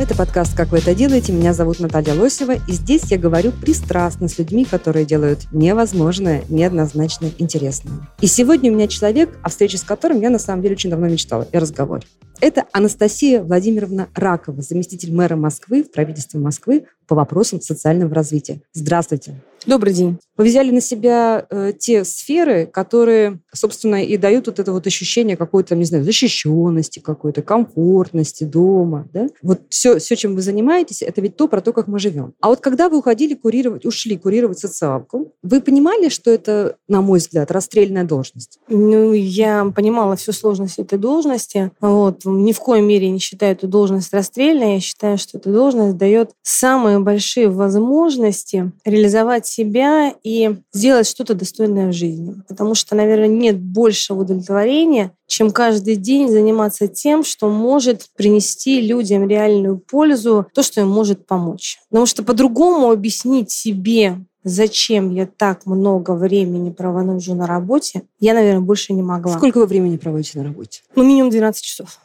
Это 0.00 0.16
подкаст 0.16 0.56
«Как 0.56 0.70
вы 0.72 0.78
это 0.78 0.94
делаете?». 0.94 1.30
Меня 1.30 1.52
зовут 1.52 1.78
Наталья 1.78 2.14
Лосева, 2.14 2.52
и 2.52 2.72
здесь 2.72 3.02
я 3.10 3.18
говорю 3.18 3.52
пристрастно 3.52 4.28
с 4.28 4.38
людьми, 4.38 4.64
которые 4.64 5.04
делают 5.04 5.40
невозможное, 5.52 6.42
неоднозначно 6.48 7.28
интересное. 7.36 8.08
И 8.22 8.26
сегодня 8.26 8.72
у 8.72 8.74
меня 8.74 8.88
человек, 8.88 9.38
о 9.42 9.50
встрече 9.50 9.76
с 9.76 9.82
которым 9.82 10.22
я 10.22 10.30
на 10.30 10.38
самом 10.38 10.62
деле 10.62 10.74
очень 10.74 10.88
давно 10.88 11.06
мечтала, 11.06 11.46
и 11.52 11.58
разговор. 11.58 12.00
Это 12.40 12.64
Анастасия 12.72 13.42
Владимировна 13.42 14.08
Ракова, 14.14 14.62
заместитель 14.62 15.14
мэра 15.14 15.36
Москвы 15.36 15.82
в 15.82 15.92
правительстве 15.92 16.40
Москвы 16.40 16.86
по 17.06 17.14
вопросам 17.14 17.60
социального 17.60 18.14
развития. 18.14 18.62
Здравствуйте. 18.72 19.42
Добрый 19.66 19.92
день. 19.92 20.18
Вы 20.38 20.44
взяли 20.44 20.70
на 20.70 20.80
себя 20.80 21.44
э, 21.50 21.74
те 21.78 22.02
сферы, 22.02 22.64
которые, 22.64 23.40
собственно, 23.52 24.02
и 24.02 24.16
дают 24.16 24.46
вот 24.46 24.58
это 24.58 24.72
вот 24.72 24.86
ощущение 24.86 25.36
какой-то, 25.36 25.76
не 25.76 25.84
знаю, 25.84 26.02
защищенности 26.02 26.98
какой-то, 26.98 27.42
комфортности 27.42 28.44
дома, 28.44 29.06
да? 29.12 29.28
Вот 29.42 29.60
все, 29.68 29.98
все, 29.98 30.16
чем 30.16 30.34
вы 30.34 30.40
занимаетесь, 30.40 31.02
это 31.02 31.20
ведь 31.20 31.36
то 31.36 31.46
про 31.46 31.60
то, 31.60 31.74
как 31.74 31.88
мы 31.88 31.98
живем. 31.98 32.32
А 32.40 32.48
вот 32.48 32.60
когда 32.60 32.88
вы 32.88 32.98
уходили 32.98 33.34
курировать, 33.34 33.84
ушли 33.84 34.16
курировать 34.16 34.58
социалку, 34.58 35.34
вы 35.42 35.60
понимали, 35.60 36.08
что 36.08 36.30
это, 36.30 36.76
на 36.88 37.02
мой 37.02 37.18
взгляд, 37.18 37.50
расстрельная 37.50 38.04
должность? 38.04 38.60
Ну, 38.68 39.12
я 39.12 39.70
понимала 39.76 40.16
всю 40.16 40.32
сложность 40.32 40.78
этой 40.78 40.98
должности. 40.98 41.70
Вот. 41.82 42.24
Ни 42.24 42.52
в 42.52 42.60
коей 42.60 42.82
мере 42.82 43.10
не 43.10 43.18
считаю 43.18 43.52
эту 43.52 43.68
должность 43.68 44.14
расстрельной. 44.14 44.76
Я 44.76 44.80
считаю, 44.80 45.18
что 45.18 45.36
эта 45.36 45.52
должность 45.52 45.98
дает 45.98 46.30
самые 46.40 46.98
большие 46.98 47.50
возможности 47.50 48.72
реализовать 48.86 49.49
себя 49.50 50.14
и 50.22 50.56
сделать 50.72 51.08
что-то 51.08 51.34
достойное 51.34 51.88
в 51.88 51.92
жизни. 51.92 52.36
Потому 52.48 52.74
что, 52.74 52.94
наверное, 52.94 53.28
нет 53.28 53.60
большего 53.60 54.20
удовлетворения, 54.20 55.12
чем 55.26 55.50
каждый 55.50 55.96
день 55.96 56.28
заниматься 56.28 56.88
тем, 56.88 57.24
что 57.24 57.48
может 57.48 58.06
принести 58.16 58.80
людям 58.80 59.28
реальную 59.28 59.78
пользу, 59.78 60.46
то, 60.54 60.62
что 60.62 60.80
им 60.80 60.88
может 60.88 61.26
помочь. 61.26 61.78
Потому 61.90 62.06
что 62.06 62.22
по-другому 62.22 62.90
объяснить 62.90 63.50
себе, 63.50 64.18
зачем 64.44 65.10
я 65.10 65.26
так 65.26 65.66
много 65.66 66.12
времени 66.12 66.70
провожу 66.70 67.34
на 67.34 67.46
работе, 67.46 68.02
я, 68.18 68.34
наверное, 68.34 68.60
больше 68.60 68.92
не 68.92 69.02
могла. 69.02 69.36
Сколько 69.36 69.58
вы 69.58 69.66
времени 69.66 69.96
проводите 69.96 70.38
на 70.38 70.44
работе? 70.44 70.82
Ну, 70.94 71.04
минимум 71.04 71.30
12 71.30 71.62
часов. 71.62 72.00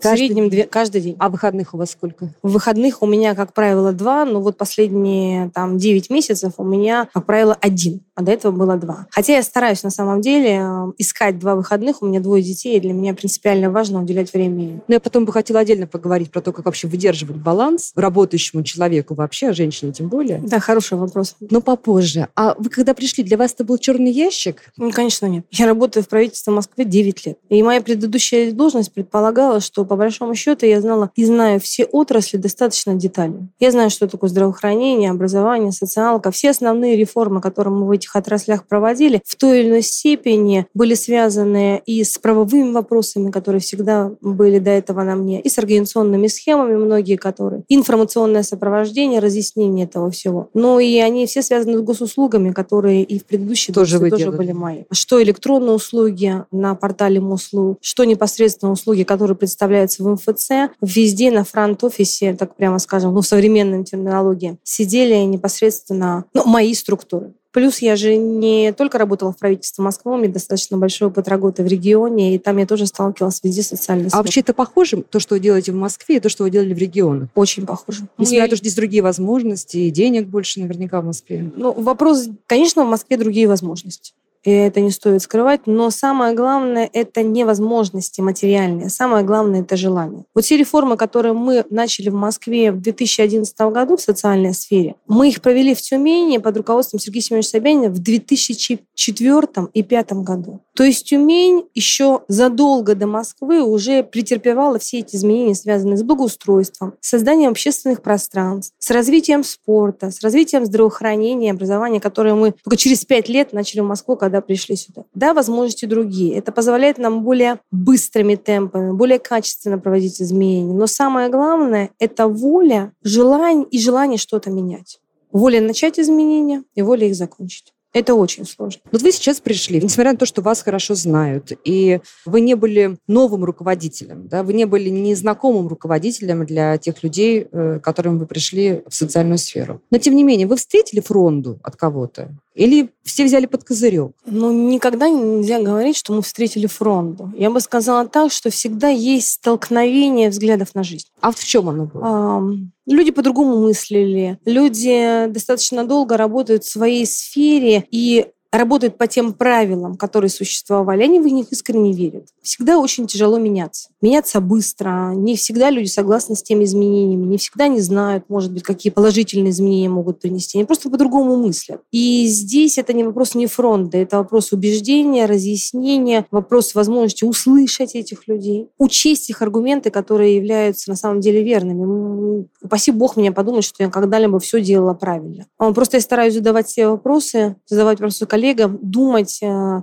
В 0.00 0.02
Каждый 0.02 0.26
среднем 0.28 0.48
две- 0.48 0.64
каждый 0.66 1.02
день. 1.02 1.16
А 1.18 1.28
выходных 1.28 1.74
у 1.74 1.76
вас 1.76 1.90
сколько? 1.90 2.32
В 2.42 2.52
выходных 2.52 3.02
у 3.02 3.06
меня, 3.06 3.34
как 3.34 3.52
правило, 3.52 3.92
два, 3.92 4.24
но 4.24 4.40
вот 4.40 4.56
последние 4.56 5.50
там 5.50 5.76
9 5.76 6.08
месяцев 6.08 6.54
у 6.56 6.64
меня, 6.64 7.06
как 7.12 7.26
правило, 7.26 7.54
один, 7.60 8.00
а 8.20 8.22
до 8.22 8.32
этого 8.32 8.52
было 8.52 8.76
два. 8.76 9.06
Хотя 9.10 9.34
я 9.34 9.42
стараюсь 9.42 9.82
на 9.82 9.90
самом 9.90 10.20
деле 10.20 10.60
э, 10.62 10.92
искать 10.98 11.38
два 11.38 11.54
выходных, 11.54 12.02
у 12.02 12.06
меня 12.06 12.20
двое 12.20 12.42
детей, 12.42 12.76
и 12.76 12.80
для 12.80 12.92
меня 12.92 13.14
принципиально 13.14 13.70
важно 13.70 14.02
уделять 14.02 14.32
время 14.32 14.64
им. 14.64 14.82
Ну, 14.86 14.94
я 14.94 15.00
потом 15.00 15.24
бы 15.24 15.32
хотела 15.32 15.60
отдельно 15.60 15.86
поговорить 15.86 16.30
про 16.30 16.40
то, 16.40 16.52
как 16.52 16.66
вообще 16.66 16.86
выдерживать 16.86 17.36
баланс 17.36 17.92
работающему 17.96 18.62
человеку 18.62 19.14
вообще, 19.14 19.48
а 19.48 19.52
женщине 19.52 19.92
тем 19.92 20.08
более. 20.08 20.38
Да, 20.38 20.60
хороший 20.60 20.98
вопрос. 20.98 21.36
Но 21.40 21.60
попозже. 21.60 22.28
А 22.36 22.54
вы 22.58 22.70
когда 22.70 22.94
пришли, 22.94 23.24
для 23.24 23.36
вас 23.36 23.54
это 23.54 23.64
был 23.64 23.78
черный 23.78 24.10
ящик? 24.10 24.72
Ну, 24.76 24.90
конечно, 24.90 25.26
нет. 25.26 25.46
Я 25.50 25.66
работаю 25.66 26.04
в 26.04 26.08
правительстве 26.08 26.52
Москвы 26.52 26.84
9 26.84 27.26
лет. 27.26 27.38
И 27.48 27.62
моя 27.62 27.80
предыдущая 27.80 28.52
должность 28.52 28.92
предполагала, 28.92 29.60
что 29.60 29.84
по 29.84 29.96
большому 29.96 30.34
счету 30.34 30.66
я 30.66 30.80
знала 30.80 31.10
и 31.16 31.24
знаю 31.24 31.60
все 31.60 31.84
отрасли 31.84 32.36
достаточно 32.36 32.94
детально. 32.94 33.48
Я 33.58 33.70
знаю, 33.70 33.90
что 33.90 34.06
такое 34.06 34.28
здравоохранение, 34.28 35.10
образование, 35.10 35.72
социалка. 35.72 36.30
Все 36.30 36.50
основные 36.50 36.96
реформы, 36.96 37.40
которые 37.40 37.74
мы 37.74 37.86
в 37.86 37.90
этих 37.90 38.09
отраслях 38.16 38.66
проводили, 38.66 39.20
в 39.24 39.36
той 39.36 39.60
или 39.60 39.68
иной 39.68 39.82
степени 39.82 40.66
были 40.74 40.94
связаны 40.94 41.82
и 41.86 42.02
с 42.04 42.18
правовыми 42.18 42.72
вопросами, 42.72 43.30
которые 43.30 43.60
всегда 43.60 44.12
были 44.20 44.58
до 44.58 44.70
этого 44.70 45.02
на 45.02 45.14
мне, 45.14 45.40
и 45.40 45.48
с 45.48 45.58
организационными 45.58 46.26
схемами, 46.26 46.76
многие 46.76 47.16
которые, 47.16 47.64
информационное 47.68 48.42
сопровождение, 48.42 49.20
разъяснение 49.20 49.86
этого 49.86 50.10
всего. 50.10 50.48
Ну 50.54 50.78
и 50.78 50.98
они 50.98 51.26
все 51.26 51.42
связаны 51.42 51.78
с 51.78 51.82
госуслугами, 51.82 52.50
которые 52.52 53.02
и 53.02 53.18
в 53.18 53.24
предыдущей 53.24 53.72
Тоже 53.72 53.98
тоже 53.98 54.24
делали. 54.24 54.36
были 54.36 54.52
мои. 54.52 54.84
Что 54.90 55.22
электронные 55.22 55.74
услуги 55.74 56.44
на 56.50 56.74
портале 56.74 57.20
МОСЛУ, 57.20 57.78
что 57.80 58.04
непосредственно 58.04 58.72
услуги, 58.72 59.02
которые 59.02 59.36
представляются 59.36 60.02
в 60.02 60.08
МФЦ, 60.08 60.72
везде 60.80 61.30
на 61.30 61.44
фронт-офисе, 61.44 62.34
так 62.34 62.56
прямо 62.56 62.78
скажем, 62.78 63.14
ну, 63.14 63.20
в 63.20 63.26
современной 63.26 63.84
терминологии, 63.84 64.58
сидели 64.62 65.16
непосредственно 65.16 66.24
ну, 66.34 66.44
мои 66.46 66.74
структуры. 66.74 67.34
Плюс 67.52 67.78
я 67.80 67.96
же 67.96 68.16
не 68.16 68.72
только 68.72 68.98
работала 68.98 69.32
в 69.32 69.38
правительстве 69.38 69.82
Москвы, 69.82 70.14
у 70.14 70.16
меня 70.16 70.32
достаточно 70.32 70.78
большой 70.78 71.08
опыт 71.08 71.26
работы 71.26 71.64
в 71.64 71.66
регионе, 71.66 72.34
и 72.34 72.38
там 72.38 72.58
я 72.58 72.66
тоже 72.66 72.86
сталкивалась 72.86 73.40
везде 73.42 73.62
социальной 73.62 74.08
А 74.12 74.18
вообще 74.18 74.40
это 74.40 74.54
похоже, 74.54 75.02
то, 75.02 75.18
что 75.18 75.34
вы 75.34 75.40
делаете 75.40 75.72
в 75.72 75.74
Москве, 75.74 76.16
и 76.16 76.20
то, 76.20 76.28
что 76.28 76.44
вы 76.44 76.50
делали 76.50 76.74
в 76.74 76.78
регионах? 76.78 77.28
очень 77.34 77.66
похоже. 77.66 78.06
Несмотря 78.18 78.42
на 78.42 78.48
то, 78.48 78.56
что 78.56 78.64
здесь 78.64 78.76
другие 78.76 79.02
возможности, 79.02 79.78
и 79.78 79.90
денег 79.90 80.28
больше 80.28 80.60
наверняка 80.60 81.00
в 81.00 81.06
Москве. 81.06 81.50
Ну, 81.56 81.72
вопрос, 81.72 82.28
конечно, 82.46 82.84
в 82.84 82.88
Москве 82.88 83.16
другие 83.16 83.48
возможности. 83.48 84.12
И 84.44 84.50
это 84.50 84.80
не 84.80 84.90
стоит 84.90 85.22
скрывать, 85.22 85.66
но 85.66 85.90
самое 85.90 86.34
главное– 86.34 86.88
это 86.92 87.22
не 87.22 87.44
возможности 87.44 88.20
материальные, 88.20 88.88
самое 88.88 89.24
главное– 89.24 89.60
это 89.62 89.76
желание. 89.76 90.24
Вот 90.34 90.44
все 90.44 90.56
реформы, 90.56 90.96
которые 90.96 91.34
мы 91.34 91.64
начали 91.68 92.08
в 92.08 92.14
Москве 92.14 92.72
в 92.72 92.80
2011 92.80 93.54
году 93.72 93.96
в 93.96 94.00
социальной 94.00 94.54
сфере, 94.54 94.94
мы 95.06 95.28
их 95.28 95.42
провели 95.42 95.74
в 95.74 95.80
Тюмени 95.82 96.38
под 96.38 96.56
руководством 96.56 97.00
Сергея 97.00 97.22
Семеновича 97.22 97.50
Собянина 97.50 97.88
в 97.90 97.98
2004 97.98 99.46
и 99.74 99.82
2005 99.82 100.12
году. 100.24 100.60
То 100.74 100.84
есть 100.84 101.06
Тюмень 101.08 101.66
еще 101.74 102.22
задолго 102.28 102.94
до 102.94 103.06
Москвы 103.06 103.62
уже 103.62 104.02
претерпевала 104.02 104.78
все 104.78 105.00
эти 105.00 105.16
изменения, 105.16 105.54
связанные 105.54 105.96
с 105.96 106.02
благоустройством, 106.02 106.94
с 107.00 107.08
созданием 107.08 107.50
общественных 107.50 108.02
пространств, 108.02 108.74
с 108.78 108.90
развитием 108.90 109.44
спорта, 109.44 110.10
с 110.10 110.22
развитием 110.22 110.64
здравоохранения, 110.64 111.50
образования, 111.50 112.00
которые 112.00 112.34
мы 112.34 112.52
только 112.52 112.76
через 112.76 113.04
пять 113.04 113.28
лет 113.28 113.52
начали 113.52 113.80
в 113.80 113.84
Москву, 113.84 114.16
пришли 114.40 114.76
сюда. 114.76 115.02
Да, 115.14 115.34
возможности 115.34 115.86
другие. 115.86 116.36
Это 116.36 116.52
позволяет 116.52 116.98
нам 116.98 117.24
более 117.24 117.58
быстрыми 117.72 118.36
темпами, 118.36 118.92
более 118.92 119.18
качественно 119.18 119.78
проводить 119.78 120.22
изменения. 120.22 120.72
Но 120.72 120.86
самое 120.86 121.28
главное– 121.28 121.90
это 121.98 122.28
воля, 122.28 122.92
желание 123.02 123.66
и 123.66 123.80
желание 123.80 124.18
что-то 124.18 124.50
менять. 124.50 125.00
Воля 125.32 125.60
начать 125.60 125.98
изменения 125.98 126.62
и 126.76 126.82
воля 126.82 127.08
их 127.08 127.16
закончить. 127.16 127.72
Это 127.92 128.14
очень 128.14 128.46
сложно. 128.46 128.80
Вот 128.92 129.02
вы 129.02 129.10
сейчас 129.10 129.40
пришли, 129.40 129.80
несмотря 129.82 130.12
на 130.12 130.18
то, 130.18 130.24
что 130.24 130.42
вас 130.42 130.62
хорошо 130.62 130.94
знают, 130.94 131.52
и 131.64 132.00
вы 132.24 132.40
не 132.40 132.54
были 132.54 132.98
новым 133.08 133.44
руководителем, 133.44 134.28
да, 134.28 134.44
вы 134.44 134.52
не 134.52 134.64
были 134.64 134.88
незнакомым 134.90 135.66
руководителем 135.66 136.46
для 136.46 136.78
тех 136.78 137.02
людей, 137.02 137.48
э, 137.50 137.80
к 137.80 137.84
которым 137.84 138.20
вы 138.20 138.26
пришли 138.26 138.84
в 138.86 138.94
социальную 138.94 139.38
сферу. 139.38 139.82
Но, 139.90 139.98
тем 139.98 140.14
не 140.14 140.22
менее, 140.22 140.46
вы 140.46 140.56
встретили 140.56 141.00
фронду 141.00 141.58
от 141.64 141.74
кого-то? 141.74 142.30
Или 142.54 142.90
все 143.04 143.24
взяли 143.24 143.46
под 143.46 143.64
козырек? 143.64 144.12
Ну, 144.26 144.52
никогда 144.70 145.08
нельзя 145.08 145.60
говорить, 145.60 145.96
что 145.96 146.12
мы 146.12 146.22
встретили 146.22 146.66
фронту. 146.66 147.32
Я 147.36 147.50
бы 147.50 147.60
сказала 147.60 148.08
так, 148.08 148.32
что 148.32 148.50
всегда 148.50 148.88
есть 148.88 149.32
столкновение 149.34 150.30
взглядов 150.30 150.74
на 150.74 150.82
жизнь. 150.82 151.06
А 151.20 151.30
в 151.30 151.42
чем 151.44 151.68
оно 151.68 151.86
было? 151.86 152.02
Ам, 152.04 152.72
Люди 152.86 153.12
по-другому 153.12 153.62
мыслили. 153.62 154.38
Люди 154.44 155.26
достаточно 155.28 155.84
долго 155.84 156.16
работают 156.16 156.64
в 156.64 156.70
своей 156.70 157.06
сфере 157.06 157.86
и 157.90 158.26
работают 158.52 158.98
по 158.98 159.06
тем 159.06 159.32
правилам, 159.32 159.96
которые 159.96 160.30
существовали, 160.30 161.02
они 161.02 161.20
в 161.20 161.26
них 161.26 161.46
искренне 161.50 161.92
верят. 161.92 162.28
Всегда 162.42 162.78
очень 162.78 163.06
тяжело 163.06 163.38
меняться. 163.38 163.90
Меняться 164.00 164.40
быстро. 164.40 165.12
Не 165.14 165.36
всегда 165.36 165.70
люди 165.70 165.88
согласны 165.88 166.34
с 166.36 166.42
теми 166.42 166.64
изменениями, 166.64 167.26
не 167.26 167.38
всегда 167.38 167.68
не 167.68 167.80
знают, 167.80 168.24
может 168.28 168.52
быть, 168.52 168.62
какие 168.62 168.92
положительные 168.92 169.50
изменения 169.50 169.88
могут 169.88 170.20
принести. 170.20 170.58
Они 170.58 170.66
просто 170.66 170.90
по-другому 170.90 171.36
мыслят. 171.36 171.80
И 171.90 172.26
здесь 172.26 172.78
это 172.78 172.92
не 172.92 173.04
вопрос 173.04 173.34
не 173.34 173.46
фронта, 173.46 173.98
это 173.98 174.18
вопрос 174.18 174.52
убеждения, 174.52 175.26
разъяснения, 175.26 176.26
вопрос 176.30 176.74
возможности 176.74 177.24
услышать 177.24 177.94
этих 177.94 178.28
людей, 178.28 178.68
учесть 178.78 179.30
их 179.30 179.42
аргументы, 179.42 179.90
которые 179.90 180.36
являются 180.36 180.90
на 180.90 180.96
самом 180.96 181.20
деле 181.20 181.42
верными. 181.42 182.46
Упаси 182.62 182.90
бог 182.92 183.16
меня 183.16 183.32
подумать, 183.32 183.64
что 183.64 183.82
я 183.82 183.90
когда-либо 183.90 184.38
все 184.38 184.60
делала 184.60 184.94
правильно. 184.94 185.46
А 185.58 185.72
Просто 185.72 185.96
я 185.96 186.00
стараюсь 186.02 186.34
задавать 186.34 186.68
все 186.68 186.88
вопросы, 186.88 187.56
задавать 187.66 188.00
вопросы 188.00 188.26
коллегам, 188.40 188.78
думать, 188.82 189.40
э, 189.42 189.82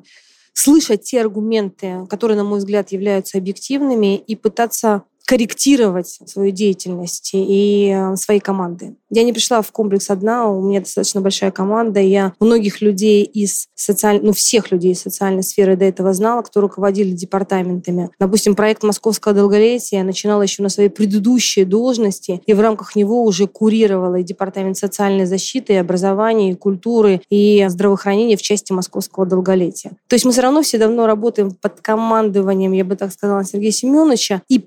слышать 0.53 1.03
те 1.03 1.21
аргументы, 1.21 2.07
которые, 2.09 2.37
на 2.37 2.43
мой 2.43 2.59
взгляд, 2.59 2.91
являются 2.91 3.37
объективными, 3.37 4.17
и 4.17 4.35
пытаться 4.35 5.03
корректировать 5.27 6.19
свою 6.25 6.51
деятельность 6.51 7.31
и 7.33 7.93
э, 7.93 8.15
свои 8.15 8.39
команды. 8.39 8.95
Я 9.09 9.23
не 9.23 9.33
пришла 9.33 9.61
в 9.61 9.71
комплекс 9.73 10.09
одна, 10.09 10.49
у 10.49 10.61
меня 10.61 10.79
достаточно 10.79 11.19
большая 11.19 11.51
команда, 11.51 11.99
я 11.99 12.33
многих 12.39 12.81
людей 12.81 13.23
из 13.23 13.67
социальной, 13.75 14.23
ну, 14.23 14.31
всех 14.31 14.71
людей 14.71 14.93
из 14.93 15.01
социальной 15.01 15.43
сферы 15.43 15.75
до 15.75 15.83
этого 15.83 16.13
знала, 16.13 16.43
кто 16.43 16.61
руководили 16.61 17.11
департаментами. 17.11 18.09
Допустим, 18.17 18.55
проект 18.55 18.83
«Московского 18.83 19.33
долголетия» 19.33 19.99
я 19.99 20.05
начинала 20.05 20.43
еще 20.43 20.63
на 20.63 20.69
своей 20.69 20.89
предыдущей 20.89 21.65
должности, 21.65 22.41
и 22.45 22.53
в 22.53 22.61
рамках 22.61 22.95
него 22.95 23.23
уже 23.23 23.47
курировала 23.47 24.15
и 24.15 24.23
департамент 24.23 24.77
социальной 24.77 25.25
защиты, 25.25 25.73
и 25.73 25.77
образования, 25.77 26.51
и 26.51 26.55
культуры, 26.55 27.21
и 27.29 27.65
здравоохранения 27.67 28.37
в 28.37 28.41
части 28.41 28.71
московского 28.71 29.25
долголетия. 29.25 29.91
То 30.07 30.13
есть 30.13 30.23
мы 30.23 30.31
все 30.31 30.41
равно 30.41 30.61
все 30.61 30.77
давно 30.77 31.05
работаем 31.05 31.51
под 31.51 31.81
командованием, 31.81 32.71
я 32.71 32.85
бы 32.85 32.95
так 32.95 33.11
сказала, 33.11 33.43
Сергея 33.43 33.71
Семеновича, 33.71 34.41
и 34.47 34.59